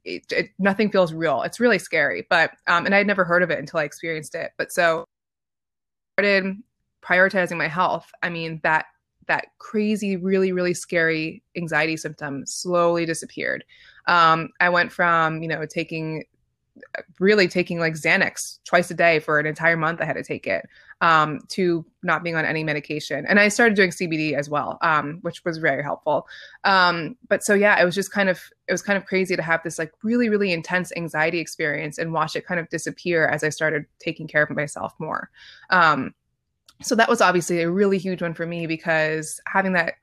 it, 0.05 0.31
it, 0.33 0.51
nothing 0.59 0.91
feels 0.91 1.13
real. 1.15 1.43
It's 1.43 1.61
really 1.61 1.79
scary. 1.79 2.27
But 2.29 2.53
um, 2.67 2.85
and 2.85 2.95
I 2.95 2.99
had 2.99 3.07
never 3.07 3.25
heard 3.25 3.43
of 3.43 3.51
it 3.51 3.59
until 3.59 3.81
I 3.81 3.85
experienced 3.85 4.35
it. 4.35 4.53
But 4.59 4.71
so 4.71 5.07
started 6.19 6.57
prioritizing 7.03 7.57
my 7.57 7.69
health, 7.69 8.11
I 8.23 8.29
mean, 8.29 8.61
that 8.65 8.87
that 9.29 9.47
crazy, 9.59 10.17
really, 10.17 10.53
really 10.53 10.75
scary 10.75 11.43
anxiety 11.57 11.97
symptom 11.97 12.45
slowly 12.45 13.07
disappeared. 13.07 13.65
Um, 14.07 14.51
I 14.61 14.69
went 14.69 14.91
from, 14.91 15.43
you 15.43 15.49
know, 15.49 15.65
taking 15.67 16.25
really 17.19 17.49
taking 17.49 17.79
like 17.79 17.95
Xanax 17.95 18.59
twice 18.65 18.91
a 18.91 18.95
day 18.95 19.19
for 19.19 19.39
an 19.39 19.47
entire 19.47 19.77
month. 19.77 20.01
I 20.01 20.05
had 20.05 20.15
to 20.15 20.23
take 20.23 20.47
it 20.47 20.67
um, 21.01 21.41
to 21.49 21.85
not 22.03 22.23
being 22.23 22.37
on 22.37 22.45
any 22.45 22.65
medication. 22.65 23.25
And 23.27 23.39
I 23.39 23.49
started 23.49 23.75
doing 23.75 23.91
CBD 23.91 24.35
as 24.35 24.49
well, 24.49 24.79
um, 24.83 25.19
which 25.23 25.45
was 25.45 25.59
very 25.59 25.83
helpful. 25.83 26.27
Um, 26.65 27.17
but 27.29 27.43
so, 27.45 27.55
yeah, 27.55 27.81
it 27.81 27.85
was 27.85 27.95
just 27.95 28.13
kind 28.13 28.29
of, 28.29 28.41
it 28.67 28.73
was 28.73 28.83
kind 28.83 28.97
of 28.97 29.07
crazy 29.07 29.37
to 29.37 29.43
have 29.43 29.63
this 29.63 29.79
like 29.79 29.93
really, 30.03 30.29
really 30.29 30.53
intense 30.53 30.93
anxiety 30.97 31.39
experience 31.39 31.99
and 31.99 32.13
watch 32.13 32.37
it 32.37 32.47
kind 32.47 32.61
of 32.61 32.69
disappear 32.69 33.27
as 33.27 33.45
I 33.45 33.49
started 33.49 33.87
taking 33.99 34.27
care 34.27 34.43
of 34.43 34.51
myself 34.51 34.95
more. 34.99 35.31
Um, 35.71 36.15
so 36.83 36.95
that 36.95 37.09
was 37.09 37.21
obviously 37.21 37.63
a 37.63 37.71
really 37.71 37.99
huge 37.99 38.23
one 38.23 38.35
for 38.35 38.47
me 38.47 38.67
because 38.67 39.41
having 39.47 39.73
that 39.73 39.95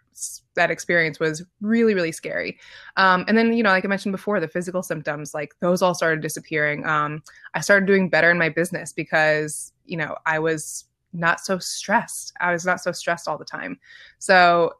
that 0.55 0.71
experience 0.71 1.19
was 1.19 1.43
really 1.59 1.93
really 1.93 2.11
scary. 2.11 2.57
Um, 2.95 3.25
and 3.27 3.37
then 3.37 3.53
you 3.53 3.63
know 3.63 3.69
like 3.69 3.85
i 3.85 3.87
mentioned 3.87 4.13
before 4.13 4.39
the 4.39 4.47
physical 4.47 4.81
symptoms 4.81 5.33
like 5.33 5.53
those 5.59 5.81
all 5.81 5.93
started 5.93 6.21
disappearing. 6.21 6.85
Um, 6.85 7.21
i 7.53 7.61
started 7.61 7.85
doing 7.85 8.09
better 8.09 8.31
in 8.31 8.37
my 8.37 8.49
business 8.49 8.93
because 8.93 9.73
you 9.85 9.97
know 9.97 10.15
i 10.25 10.39
was 10.39 10.85
not 11.15 11.39
so 11.39 11.57
stressed. 11.57 12.33
I 12.39 12.51
was 12.51 12.65
not 12.65 12.81
so 12.81 12.91
stressed 12.91 13.27
all 13.27 13.37
the 13.37 13.45
time. 13.45 13.79
So 14.19 14.73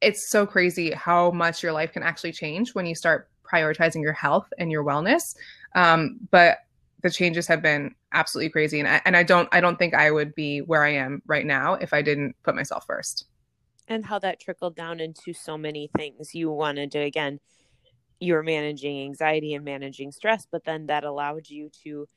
it's 0.00 0.28
so 0.28 0.46
crazy 0.46 0.92
how 0.92 1.30
much 1.30 1.62
your 1.62 1.72
life 1.72 1.92
can 1.92 2.02
actually 2.02 2.32
change 2.32 2.74
when 2.74 2.86
you 2.86 2.94
start 2.94 3.30
prioritizing 3.50 4.02
your 4.02 4.12
health 4.12 4.52
and 4.58 4.70
your 4.70 4.84
wellness. 4.84 5.36
Um, 5.74 6.18
but 6.30 6.58
the 7.06 7.12
changes 7.12 7.46
have 7.46 7.62
been 7.62 7.94
absolutely 8.12 8.50
crazy 8.50 8.80
and 8.80 8.88
I, 8.88 9.00
and 9.04 9.16
I 9.16 9.22
don't 9.22 9.48
I 9.52 9.60
don't 9.60 9.78
think 9.78 9.94
I 9.94 10.10
would 10.10 10.34
be 10.34 10.60
where 10.60 10.84
I 10.84 10.90
am 10.90 11.22
right 11.26 11.46
now 11.46 11.74
if 11.74 11.92
I 11.92 12.02
didn't 12.02 12.34
put 12.42 12.56
myself 12.56 12.84
first. 12.86 13.26
And 13.88 14.04
how 14.04 14.18
that 14.18 14.40
trickled 14.40 14.74
down 14.74 14.98
into 14.98 15.32
so 15.32 15.56
many 15.56 15.88
things. 15.96 16.34
You 16.34 16.50
wanted 16.50 16.90
to 16.92 16.98
again 16.98 17.38
you 18.18 18.34
were 18.34 18.42
managing 18.42 19.02
anxiety 19.02 19.54
and 19.54 19.64
managing 19.64 20.10
stress, 20.10 20.46
but 20.50 20.64
then 20.64 20.86
that 20.86 21.04
allowed 21.04 21.48
you 21.48 21.70
to 21.84 22.08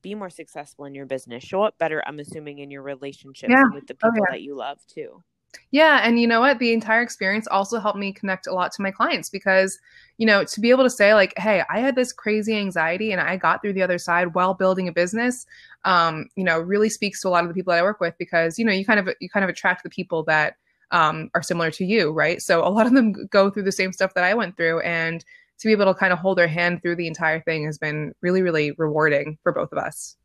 be 0.00 0.14
more 0.14 0.30
successful 0.30 0.84
in 0.84 0.94
your 0.94 1.04
business, 1.04 1.42
show 1.42 1.62
up 1.62 1.76
better, 1.76 2.02
I'm 2.06 2.20
assuming, 2.20 2.60
in 2.60 2.70
your 2.70 2.82
relationships 2.82 3.50
yeah. 3.50 3.64
with 3.74 3.86
the 3.86 3.94
oh, 4.02 4.08
people 4.08 4.22
oh, 4.22 4.26
yeah. 4.28 4.36
that 4.36 4.42
you 4.42 4.54
love 4.54 4.78
too. 4.86 5.22
Yeah. 5.70 6.00
And 6.02 6.20
you 6.20 6.26
know 6.26 6.40
what? 6.40 6.58
The 6.58 6.72
entire 6.72 7.02
experience 7.02 7.46
also 7.46 7.78
helped 7.78 7.98
me 7.98 8.12
connect 8.12 8.46
a 8.46 8.52
lot 8.52 8.72
to 8.72 8.82
my 8.82 8.90
clients 8.90 9.30
because, 9.30 9.78
you 10.18 10.26
know, 10.26 10.44
to 10.44 10.60
be 10.60 10.70
able 10.70 10.84
to 10.84 10.90
say, 10.90 11.14
like, 11.14 11.32
hey, 11.38 11.62
I 11.70 11.80
had 11.80 11.94
this 11.94 12.12
crazy 12.12 12.56
anxiety 12.56 13.12
and 13.12 13.20
I 13.20 13.36
got 13.36 13.62
through 13.62 13.72
the 13.74 13.82
other 13.82 13.98
side 13.98 14.34
while 14.34 14.54
building 14.54 14.88
a 14.88 14.92
business, 14.92 15.46
um, 15.84 16.26
you 16.36 16.44
know, 16.44 16.58
really 16.58 16.90
speaks 16.90 17.22
to 17.22 17.28
a 17.28 17.30
lot 17.30 17.44
of 17.44 17.48
the 17.48 17.54
people 17.54 17.72
that 17.72 17.80
I 17.80 17.82
work 17.82 18.00
with 18.00 18.14
because, 18.18 18.58
you 18.58 18.64
know, 18.64 18.72
you 18.72 18.84
kind 18.84 19.00
of 19.00 19.08
you 19.20 19.28
kind 19.28 19.44
of 19.44 19.50
attract 19.50 19.82
the 19.82 19.90
people 19.90 20.22
that 20.24 20.56
um, 20.90 21.30
are 21.34 21.42
similar 21.42 21.70
to 21.72 21.84
you, 21.84 22.12
right? 22.12 22.40
So 22.40 22.66
a 22.66 22.70
lot 22.70 22.86
of 22.86 22.92
them 22.92 23.26
go 23.30 23.50
through 23.50 23.64
the 23.64 23.72
same 23.72 23.92
stuff 23.92 24.14
that 24.14 24.24
I 24.24 24.34
went 24.34 24.56
through. 24.56 24.80
And 24.80 25.24
to 25.58 25.66
be 25.66 25.72
able 25.72 25.86
to 25.86 25.94
kind 25.94 26.12
of 26.12 26.18
hold 26.18 26.38
their 26.38 26.48
hand 26.48 26.82
through 26.82 26.96
the 26.96 27.06
entire 27.06 27.40
thing 27.40 27.64
has 27.64 27.78
been 27.78 28.14
really, 28.22 28.42
really 28.42 28.72
rewarding 28.78 29.38
for 29.42 29.52
both 29.52 29.72
of 29.72 29.78
us. 29.78 30.16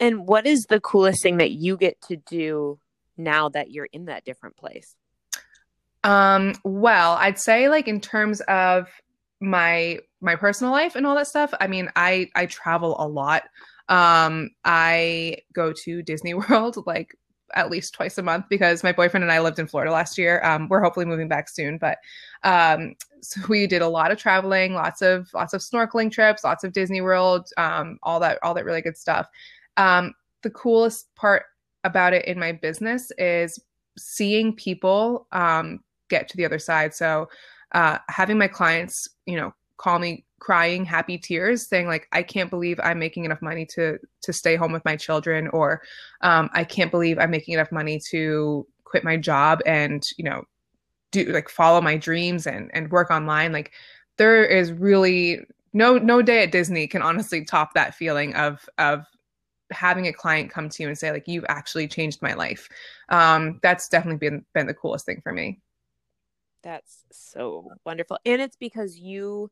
And 0.00 0.26
what 0.26 0.46
is 0.46 0.64
the 0.64 0.80
coolest 0.80 1.22
thing 1.22 1.38
that 1.38 1.52
you 1.52 1.76
get 1.76 2.00
to 2.02 2.16
do 2.16 2.78
now 3.18 3.48
that 3.50 3.70
you're 3.70 3.88
in 3.92 4.06
that 4.06 4.24
different 4.24 4.56
place? 4.56 4.96
Um, 6.04 6.54
well, 6.64 7.14
I'd 7.14 7.38
say 7.38 7.68
like 7.68 7.88
in 7.88 8.00
terms 8.00 8.40
of 8.42 8.88
my 9.40 9.98
my 10.20 10.34
personal 10.34 10.72
life 10.72 10.96
and 10.96 11.06
all 11.06 11.14
that 11.16 11.26
stuff, 11.26 11.52
I 11.60 11.66
mean, 11.66 11.90
I 11.96 12.30
I 12.34 12.46
travel 12.46 12.96
a 12.98 13.06
lot. 13.06 13.44
Um, 13.88 14.50
I 14.64 15.38
go 15.52 15.72
to 15.72 16.02
Disney 16.02 16.34
World 16.48 16.84
like 16.86 17.14
at 17.54 17.70
least 17.70 17.94
twice 17.94 18.18
a 18.18 18.22
month 18.22 18.44
because 18.50 18.82
my 18.82 18.92
boyfriend 18.92 19.24
and 19.24 19.32
I 19.32 19.40
lived 19.40 19.58
in 19.58 19.66
Florida 19.66 19.90
last 19.90 20.18
year. 20.18 20.42
Um, 20.44 20.68
we're 20.68 20.82
hopefully 20.82 21.06
moving 21.06 21.28
back 21.28 21.48
soon, 21.48 21.78
but 21.78 21.98
um, 22.42 22.94
so 23.22 23.40
we 23.48 23.66
did 23.66 23.82
a 23.82 23.88
lot 23.88 24.10
of 24.10 24.18
traveling, 24.18 24.74
lots 24.74 25.02
of 25.02 25.28
lots 25.34 25.54
of 25.54 25.60
snorkeling 25.60 26.10
trips, 26.10 26.44
lots 26.44 26.64
of 26.64 26.72
Disney 26.72 27.00
World, 27.00 27.48
um, 27.56 27.98
all 28.02 28.20
that 28.20 28.38
all 28.42 28.54
that 28.54 28.64
really 28.64 28.82
good 28.82 28.96
stuff. 28.96 29.26
Um, 29.76 30.14
the 30.42 30.50
coolest 30.50 31.14
part 31.14 31.44
about 31.88 32.12
it 32.12 32.24
in 32.26 32.38
my 32.38 32.52
business 32.52 33.10
is 33.18 33.58
seeing 33.96 34.54
people 34.54 35.26
um, 35.32 35.80
get 36.08 36.28
to 36.28 36.36
the 36.36 36.44
other 36.44 36.58
side. 36.58 36.94
So 36.94 37.28
uh, 37.72 37.98
having 38.08 38.38
my 38.38 38.48
clients, 38.48 39.08
you 39.26 39.36
know, 39.36 39.52
call 39.76 39.98
me 39.98 40.24
crying 40.40 40.84
happy 40.84 41.18
tears 41.18 41.66
saying 41.66 41.86
like 41.86 42.06
i 42.12 42.22
can't 42.22 42.50
believe 42.50 42.78
i'm 42.82 42.98
making 42.98 43.24
enough 43.24 43.42
money 43.42 43.66
to 43.66 43.98
to 44.22 44.32
stay 44.32 44.54
home 44.54 44.72
with 44.72 44.84
my 44.84 44.96
children 44.96 45.48
or 45.48 45.82
um, 46.20 46.48
i 46.52 46.62
can't 46.62 46.90
believe 46.90 47.18
i'm 47.18 47.30
making 47.30 47.54
enough 47.54 47.72
money 47.72 47.98
to 47.98 48.66
quit 48.84 49.02
my 49.02 49.16
job 49.16 49.60
and 49.66 50.08
you 50.16 50.24
know 50.24 50.42
do 51.10 51.24
like 51.26 51.48
follow 51.48 51.80
my 51.80 51.96
dreams 51.96 52.46
and 52.46 52.70
and 52.72 52.90
work 52.90 53.10
online 53.10 53.52
like 53.52 53.72
there 54.16 54.44
is 54.44 54.72
really 54.72 55.40
no 55.72 55.98
no 55.98 56.22
day 56.22 56.42
at 56.44 56.52
disney 56.52 56.86
can 56.86 57.02
honestly 57.02 57.44
top 57.44 57.74
that 57.74 57.94
feeling 57.94 58.34
of 58.34 58.68
of 58.78 59.04
having 59.70 60.06
a 60.06 60.12
client 60.12 60.50
come 60.50 60.68
to 60.68 60.82
you 60.82 60.88
and 60.88 60.98
say 60.98 61.10
like 61.10 61.28
you've 61.28 61.44
actually 61.48 61.88
changed 61.88 62.22
my 62.22 62.34
life. 62.34 62.68
Um, 63.08 63.60
that's 63.62 63.88
definitely 63.88 64.18
been 64.18 64.44
been 64.54 64.66
the 64.66 64.74
coolest 64.74 65.06
thing 65.06 65.20
for 65.22 65.32
me. 65.32 65.60
That's 66.62 67.04
so 67.12 67.70
wonderful. 67.84 68.18
And 68.26 68.42
it's 68.42 68.56
because 68.56 68.98
you 68.98 69.50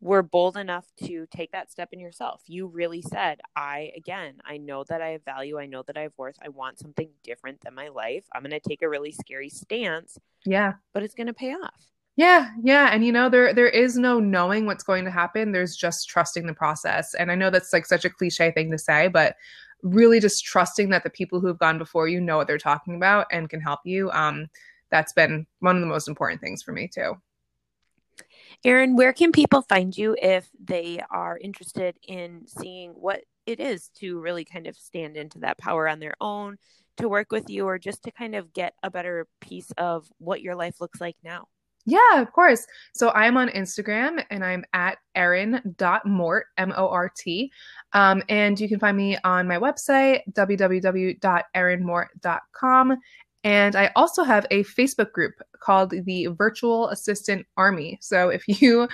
were 0.00 0.22
bold 0.22 0.56
enough 0.56 0.86
to 1.04 1.26
take 1.34 1.50
that 1.50 1.72
step 1.72 1.88
in 1.92 1.98
yourself. 1.98 2.42
You 2.46 2.68
really 2.68 3.02
said 3.02 3.40
i 3.56 3.90
again 3.96 4.34
i 4.44 4.56
know 4.56 4.84
that 4.84 5.02
i 5.02 5.08
have 5.08 5.24
value. 5.24 5.58
I 5.58 5.66
know 5.66 5.82
that 5.82 5.96
i 5.96 6.02
have 6.02 6.12
worth. 6.16 6.36
I 6.40 6.50
want 6.50 6.78
something 6.78 7.10
different 7.24 7.60
than 7.62 7.74
my 7.74 7.88
life. 7.88 8.24
I'm 8.32 8.42
going 8.42 8.52
to 8.52 8.60
take 8.60 8.82
a 8.82 8.88
really 8.88 9.12
scary 9.12 9.48
stance 9.48 10.18
yeah. 10.44 10.74
but 10.94 11.02
it's 11.02 11.14
going 11.14 11.26
to 11.26 11.34
pay 11.34 11.52
off 11.52 11.84
yeah, 12.18 12.50
yeah, 12.64 12.88
and 12.92 13.06
you 13.06 13.12
know 13.12 13.28
there 13.28 13.54
there 13.54 13.68
is 13.68 13.96
no 13.96 14.18
knowing 14.18 14.66
what's 14.66 14.82
going 14.82 15.04
to 15.04 15.10
happen. 15.10 15.52
There's 15.52 15.76
just 15.76 16.08
trusting 16.08 16.48
the 16.48 16.52
process. 16.52 17.14
And 17.14 17.30
I 17.30 17.36
know 17.36 17.48
that's 17.48 17.72
like 17.72 17.86
such 17.86 18.04
a 18.04 18.10
cliche 18.10 18.50
thing 18.50 18.72
to 18.72 18.78
say, 18.78 19.06
but 19.06 19.36
really 19.84 20.18
just 20.18 20.44
trusting 20.44 20.90
that 20.90 21.04
the 21.04 21.10
people 21.10 21.38
who 21.38 21.46
have 21.46 21.60
gone 21.60 21.78
before 21.78 22.08
you 22.08 22.20
know 22.20 22.36
what 22.36 22.48
they're 22.48 22.58
talking 22.58 22.96
about 22.96 23.28
and 23.30 23.48
can 23.48 23.60
help 23.60 23.78
you. 23.84 24.10
Um, 24.10 24.48
that's 24.90 25.12
been 25.12 25.46
one 25.60 25.76
of 25.76 25.80
the 25.80 25.86
most 25.86 26.08
important 26.08 26.40
things 26.40 26.60
for 26.60 26.72
me 26.72 26.90
too. 26.92 27.14
Erin, 28.64 28.96
where 28.96 29.12
can 29.12 29.30
people 29.30 29.62
find 29.62 29.96
you 29.96 30.16
if 30.20 30.48
they 30.58 31.00
are 31.12 31.38
interested 31.38 31.96
in 32.08 32.48
seeing 32.48 32.90
what 32.94 33.20
it 33.46 33.60
is 33.60 33.90
to 34.00 34.18
really 34.18 34.44
kind 34.44 34.66
of 34.66 34.76
stand 34.76 35.16
into 35.16 35.38
that 35.38 35.56
power 35.56 35.86
on 35.88 36.00
their 36.00 36.16
own, 36.20 36.58
to 36.96 37.08
work 37.08 37.30
with 37.30 37.48
you, 37.48 37.64
or 37.64 37.78
just 37.78 38.02
to 38.02 38.10
kind 38.10 38.34
of 38.34 38.52
get 38.52 38.74
a 38.82 38.90
better 38.90 39.28
piece 39.40 39.70
of 39.78 40.10
what 40.18 40.42
your 40.42 40.56
life 40.56 40.80
looks 40.80 41.00
like 41.00 41.14
now? 41.22 41.46
Yeah, 41.86 42.20
of 42.20 42.32
course. 42.32 42.66
So 42.94 43.10
I'm 43.10 43.36
on 43.36 43.48
Instagram 43.48 44.24
and 44.30 44.44
I'm 44.44 44.64
at 44.72 44.98
erin.mort, 45.14 46.46
M 46.58 46.72
O 46.76 46.88
R 46.88 47.10
T. 47.16 47.50
Um, 47.94 48.22
and 48.28 48.60
you 48.60 48.68
can 48.68 48.78
find 48.78 48.94
me 48.96 49.18
on 49.24 49.48
my 49.48 49.58
website, 49.58 50.20
www.erinmort.com. 50.32 52.96
And 53.44 53.76
I 53.76 53.92
also 53.96 54.24
have 54.24 54.46
a 54.50 54.64
Facebook 54.64 55.12
group 55.12 55.34
called 55.60 55.94
the 56.04 56.26
Virtual 56.26 56.88
Assistant 56.88 57.46
Army. 57.56 57.96
So 58.02 58.28
if 58.28 58.46
you 58.60 58.88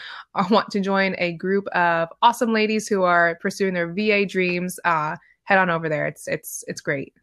want 0.50 0.70
to 0.70 0.80
join 0.80 1.16
a 1.18 1.32
group 1.32 1.66
of 1.68 2.10
awesome 2.22 2.52
ladies 2.52 2.86
who 2.86 3.02
are 3.02 3.36
pursuing 3.40 3.74
their 3.74 3.92
VA 3.92 4.26
dreams, 4.26 4.78
uh, 4.84 5.16
head 5.44 5.58
on 5.58 5.70
over 5.70 5.88
there. 5.88 6.06
It's 6.06 6.26
it's 6.26 6.64
it's 6.66 6.80
great. 6.80 7.14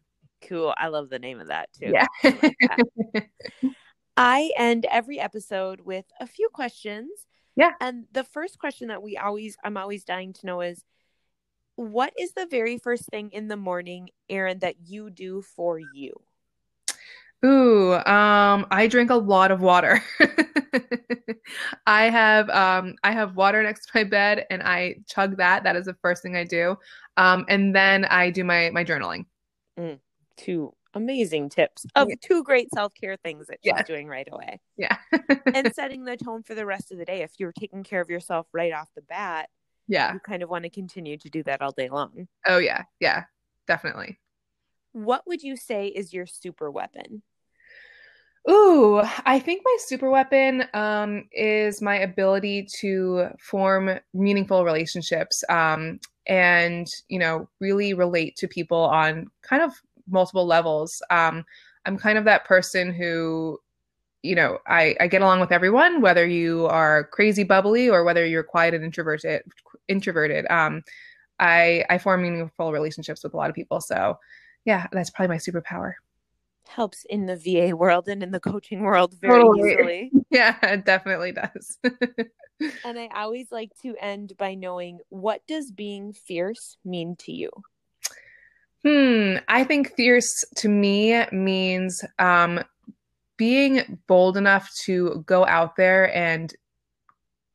Cool. 0.42 0.74
I 0.76 0.88
love 0.88 1.10
the 1.10 1.18
name 1.18 1.40
of 1.40 1.48
that 1.48 1.68
too. 1.72 1.92
Yeah. 1.92 2.06
I, 4.16 4.52
end 4.56 4.86
every 4.90 5.18
episode 5.18 5.80
with 5.80 6.04
a 6.20 6.26
few 6.26 6.48
questions. 6.52 7.10
Yeah. 7.56 7.72
And 7.80 8.04
the 8.12 8.24
first 8.24 8.58
question 8.58 8.88
that 8.88 9.02
we 9.02 9.16
always 9.16 9.56
I'm 9.64 9.76
always 9.76 10.04
dying 10.04 10.32
to 10.34 10.46
know 10.46 10.60
is 10.60 10.84
what 11.76 12.12
is 12.18 12.32
the 12.32 12.46
very 12.46 12.78
first 12.78 13.06
thing 13.06 13.30
in 13.32 13.48
the 13.48 13.56
morning, 13.56 14.10
Erin, 14.28 14.58
that 14.60 14.76
you 14.86 15.10
do 15.10 15.42
for 15.42 15.78
you? 15.78 16.12
Ooh, 17.44 17.94
um, 17.94 18.66
I 18.70 18.86
drink 18.88 19.10
a 19.10 19.16
lot 19.16 19.50
of 19.50 19.60
water. 19.60 20.00
I 21.86 22.04
have 22.04 22.48
um, 22.50 22.94
I 23.02 23.10
have 23.12 23.34
water 23.34 23.62
next 23.62 23.86
to 23.86 23.92
my 23.96 24.04
bed, 24.04 24.46
and 24.48 24.62
I 24.62 24.96
chug 25.08 25.38
that. 25.38 25.64
That 25.64 25.74
is 25.74 25.86
the 25.86 25.96
first 26.02 26.22
thing 26.22 26.36
I 26.36 26.44
do, 26.44 26.76
um, 27.16 27.44
and 27.48 27.74
then 27.74 28.04
I 28.04 28.30
do 28.30 28.44
my 28.44 28.70
my 28.70 28.84
journaling. 28.84 29.26
Mm, 29.76 29.98
two 30.36 30.72
amazing 30.94 31.48
tips 31.48 31.86
of 31.94 32.08
yeah. 32.08 32.14
two 32.20 32.42
great 32.44 32.68
self 32.72 32.92
care 32.94 33.16
things 33.16 33.46
that 33.46 33.58
she's 33.62 33.72
Yeah. 33.76 33.82
doing 33.82 34.08
right 34.08 34.28
away, 34.30 34.60
Yeah, 34.76 34.96
and 35.54 35.72
setting 35.74 36.04
the 36.04 36.16
tone 36.16 36.42
for 36.42 36.54
the 36.54 36.66
rest 36.66 36.92
of 36.92 36.98
the 36.98 37.04
day. 37.04 37.22
If 37.22 37.32
you're 37.38 37.52
taking 37.52 37.82
care 37.84 38.00
of 38.00 38.10
yourself 38.10 38.46
right 38.52 38.72
off 38.72 38.88
the 38.94 39.02
bat, 39.02 39.48
yeah. 39.88 40.12
you 40.14 40.20
kind 40.20 40.42
of 40.42 40.50
want 40.50 40.64
to 40.64 40.70
continue 40.70 41.16
to 41.18 41.28
do 41.30 41.42
that 41.44 41.62
all 41.62 41.72
day 41.72 41.88
long. 41.88 42.28
Oh 42.46 42.58
yeah, 42.58 42.82
yeah, 43.00 43.24
definitely. 43.66 44.18
What 44.92 45.26
would 45.26 45.42
you 45.42 45.56
say 45.56 45.86
is 45.88 46.12
your 46.12 46.26
super 46.26 46.70
weapon? 46.70 47.22
Ooh, 48.50 49.00
I 49.24 49.38
think 49.38 49.62
my 49.64 49.76
super 49.78 50.10
weapon 50.10 50.64
um, 50.74 51.28
is 51.30 51.80
my 51.80 52.00
ability 52.00 52.66
to 52.80 53.28
form 53.38 54.00
meaningful 54.12 54.64
relationships 54.64 55.44
um, 55.48 56.00
and, 56.26 56.88
you 57.08 57.20
know, 57.20 57.48
really 57.60 57.94
relate 57.94 58.34
to 58.36 58.48
people 58.48 58.80
on 58.80 59.30
kind 59.42 59.62
of 59.62 59.72
multiple 60.08 60.46
levels. 60.46 61.02
Um, 61.10 61.44
I'm 61.84 61.98
kind 61.98 62.18
of 62.18 62.24
that 62.24 62.44
person 62.44 62.92
who, 62.92 63.58
you 64.22 64.34
know, 64.34 64.58
I, 64.66 64.94
I 65.00 65.08
get 65.08 65.22
along 65.22 65.40
with 65.40 65.52
everyone, 65.52 66.00
whether 66.00 66.26
you 66.26 66.66
are 66.66 67.04
crazy 67.04 67.44
bubbly 67.44 67.88
or 67.88 68.04
whether 68.04 68.24
you're 68.24 68.44
quiet 68.44 68.74
and 68.74 68.84
introverted. 68.84 69.42
Introverted. 69.88 70.46
Um, 70.50 70.82
I 71.38 71.84
I 71.90 71.98
form 71.98 72.22
meaningful 72.22 72.72
relationships 72.72 73.24
with 73.24 73.34
a 73.34 73.36
lot 73.36 73.50
of 73.50 73.56
people. 73.56 73.80
So, 73.80 74.18
yeah, 74.64 74.86
that's 74.92 75.10
probably 75.10 75.34
my 75.34 75.38
superpower. 75.38 75.94
Helps 76.68 77.04
in 77.10 77.26
the 77.26 77.36
VA 77.36 77.76
world 77.76 78.08
and 78.08 78.22
in 78.22 78.30
the 78.30 78.40
coaching 78.40 78.82
world 78.82 79.14
very 79.20 79.42
Totally. 79.42 79.72
easily. 79.72 80.12
Yeah, 80.30 80.56
it 80.62 80.86
definitely 80.86 81.32
does. 81.32 81.78
And 82.84 82.98
I 82.98 83.08
always 83.14 83.50
like 83.50 83.72
to 83.82 83.96
end 84.00 84.34
by 84.38 84.54
knowing 84.54 85.00
what 85.08 85.44
does 85.46 85.70
being 85.70 86.12
fierce 86.12 86.76
mean 86.84 87.16
to 87.16 87.32
you? 87.32 87.50
Hmm. 88.84 89.36
I 89.48 89.64
think 89.64 89.94
fierce 89.94 90.44
to 90.56 90.68
me 90.68 91.24
means 91.30 92.04
um, 92.18 92.60
being 93.36 93.98
bold 94.08 94.36
enough 94.36 94.70
to 94.84 95.22
go 95.26 95.46
out 95.46 95.76
there 95.76 96.14
and 96.16 96.52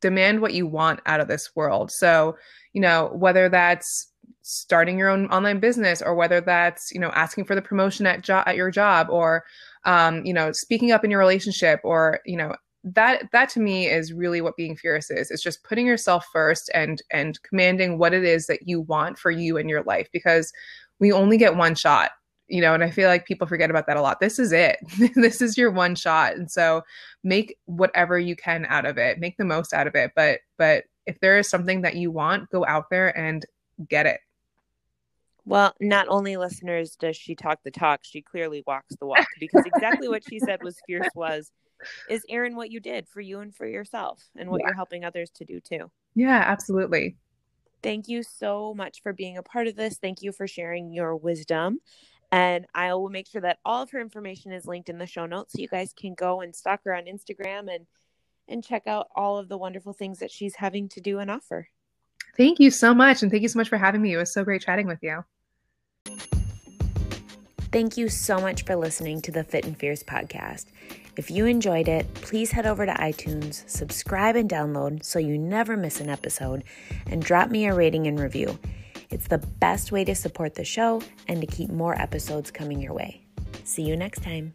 demand 0.00 0.40
what 0.40 0.54
you 0.54 0.66
want 0.66 1.00
out 1.06 1.20
of 1.20 1.28
this 1.28 1.50
world. 1.54 1.90
So, 1.90 2.36
you 2.72 2.80
know, 2.80 3.10
whether 3.12 3.48
that's 3.48 4.10
starting 4.42 4.98
your 4.98 5.10
own 5.10 5.26
online 5.26 5.60
business 5.60 6.00
or 6.00 6.14
whether 6.14 6.40
that's, 6.40 6.90
you 6.92 7.00
know, 7.00 7.10
asking 7.10 7.44
for 7.44 7.54
the 7.54 7.62
promotion 7.62 8.06
at 8.06 8.22
job 8.22 8.44
at 8.46 8.56
your 8.56 8.70
job 8.70 9.08
or 9.10 9.44
um, 9.84 10.24
you 10.24 10.32
know, 10.32 10.52
speaking 10.52 10.92
up 10.92 11.04
in 11.04 11.10
your 11.10 11.20
relationship 11.20 11.80
or, 11.84 12.20
you 12.26 12.36
know, 12.36 12.54
that 12.84 13.30
that 13.32 13.48
to 13.50 13.60
me 13.60 13.86
is 13.86 14.12
really 14.12 14.40
what 14.40 14.56
being 14.56 14.76
fierce 14.76 15.10
is. 15.10 15.30
It's 15.30 15.42
just 15.42 15.64
putting 15.64 15.86
yourself 15.86 16.26
first 16.32 16.70
and 16.74 17.02
and 17.10 17.42
commanding 17.42 17.98
what 17.98 18.14
it 18.14 18.24
is 18.24 18.46
that 18.46 18.68
you 18.68 18.82
want 18.82 19.18
for 19.18 19.30
you 19.30 19.58
and 19.58 19.68
your 19.68 19.82
life 19.82 20.08
because 20.12 20.52
we 20.98 21.12
only 21.12 21.36
get 21.36 21.54
one 21.56 21.74
shot 21.74 22.10
you 22.48 22.60
know 22.62 22.72
and 22.74 22.82
i 22.82 22.90
feel 22.90 23.08
like 23.08 23.26
people 23.26 23.46
forget 23.46 23.68
about 23.70 23.86
that 23.86 23.96
a 23.98 24.00
lot. 24.02 24.20
This 24.20 24.38
is 24.38 24.52
it. 24.52 24.78
This 25.14 25.42
is 25.42 25.58
your 25.58 25.70
one 25.70 25.94
shot. 25.94 26.34
And 26.34 26.50
so 26.50 26.82
make 27.22 27.56
whatever 27.66 28.18
you 28.18 28.34
can 28.36 28.64
out 28.70 28.86
of 28.86 28.96
it. 28.96 29.18
Make 29.18 29.36
the 29.36 29.44
most 29.44 29.74
out 29.74 29.86
of 29.86 29.94
it. 29.94 30.12
But 30.16 30.40
but 30.56 30.84
if 31.04 31.20
there 31.20 31.38
is 31.38 31.48
something 31.50 31.82
that 31.82 31.96
you 31.96 32.10
want 32.10 32.48
go 32.50 32.64
out 32.66 32.86
there 32.90 33.16
and 33.18 33.44
get 33.88 34.06
it. 34.06 34.20
Well, 35.44 35.74
not 35.80 36.08
only 36.08 36.36
listeners 36.36 36.96
does 36.96 37.16
she 37.16 37.34
talk 37.34 37.58
the 37.64 37.70
talk, 37.70 38.00
she 38.02 38.22
clearly 38.22 38.62
walks 38.66 38.94
the 38.96 39.06
walk 39.06 39.26
because 39.40 39.64
exactly 39.66 40.08
what 40.08 40.22
she 40.28 40.38
said 40.38 40.62
was 40.62 40.76
fierce 40.86 41.08
was 41.14 41.50
is 42.10 42.24
Erin 42.28 42.56
what 42.56 42.70
you 42.70 42.80
did 42.80 43.06
for 43.08 43.20
you 43.20 43.40
and 43.40 43.54
for 43.54 43.66
yourself 43.66 44.22
and 44.36 44.50
what 44.50 44.60
Yeah. 44.60 44.68
you're 44.68 44.74
helping 44.74 45.04
others 45.04 45.30
to 45.36 45.44
do 45.44 45.60
too. 45.60 45.90
yeah 46.14 46.42
absolutely 46.46 47.16
Thank 47.82 48.08
you 48.08 48.22
so 48.22 48.74
much 48.74 49.02
for 49.02 49.12
being 49.12 49.36
a 49.36 49.42
part 49.42 49.66
of 49.66 49.76
this. 49.76 49.98
Thank 49.98 50.22
you 50.22 50.32
for 50.32 50.46
sharing 50.46 50.92
your 50.92 51.16
wisdom. 51.16 51.80
And 52.30 52.66
I 52.74 52.92
will 52.94 53.08
make 53.08 53.26
sure 53.26 53.40
that 53.40 53.58
all 53.64 53.82
of 53.82 53.90
her 53.90 54.00
information 54.00 54.52
is 54.52 54.66
linked 54.66 54.88
in 54.88 54.98
the 54.98 55.06
show 55.06 55.26
notes 55.26 55.52
so 55.52 55.62
you 55.62 55.68
guys 55.68 55.92
can 55.98 56.14
go 56.14 56.40
and 56.40 56.54
stalk 56.54 56.80
her 56.84 56.94
on 56.94 57.04
Instagram 57.04 57.74
and 57.74 57.86
and 58.50 58.64
check 58.64 58.86
out 58.86 59.08
all 59.14 59.36
of 59.36 59.48
the 59.48 59.58
wonderful 59.58 59.92
things 59.92 60.20
that 60.20 60.30
she's 60.30 60.54
having 60.56 60.88
to 60.88 61.00
do 61.02 61.18
and 61.18 61.30
offer. 61.30 61.68
thank 62.36 62.58
you 62.58 62.70
so 62.70 62.94
much 62.94 63.22
and 63.22 63.30
thank 63.30 63.42
you 63.42 63.48
so 63.48 63.58
much 63.58 63.68
for 63.68 63.76
having 63.76 64.00
me 64.00 64.14
it 64.14 64.16
was 64.16 64.32
so 64.32 64.42
great 64.42 64.62
chatting 64.62 64.86
with 64.86 65.02
you 65.02 65.22
Thank 67.70 67.98
you 67.98 68.08
so 68.08 68.40
much 68.40 68.64
for 68.64 68.76
listening 68.76 69.20
to 69.22 69.30
the 69.30 69.44
Fit 69.44 69.66
and 69.66 69.78
Fierce 69.78 70.02
podcast. 70.02 70.64
If 71.18 71.32
you 71.32 71.46
enjoyed 71.46 71.88
it, 71.88 72.06
please 72.14 72.52
head 72.52 72.64
over 72.64 72.86
to 72.86 72.92
iTunes, 72.92 73.68
subscribe 73.68 74.36
and 74.36 74.48
download 74.48 75.04
so 75.04 75.18
you 75.18 75.36
never 75.36 75.76
miss 75.76 76.00
an 76.00 76.08
episode, 76.08 76.62
and 77.10 77.20
drop 77.20 77.50
me 77.50 77.66
a 77.66 77.74
rating 77.74 78.06
and 78.06 78.20
review. 78.20 78.56
It's 79.10 79.26
the 79.26 79.38
best 79.38 79.90
way 79.90 80.04
to 80.04 80.14
support 80.14 80.54
the 80.54 80.64
show 80.64 81.02
and 81.26 81.40
to 81.40 81.46
keep 81.48 81.70
more 81.70 82.00
episodes 82.00 82.52
coming 82.52 82.80
your 82.80 82.92
way. 82.92 83.20
See 83.64 83.82
you 83.82 83.96
next 83.96 84.22
time. 84.22 84.54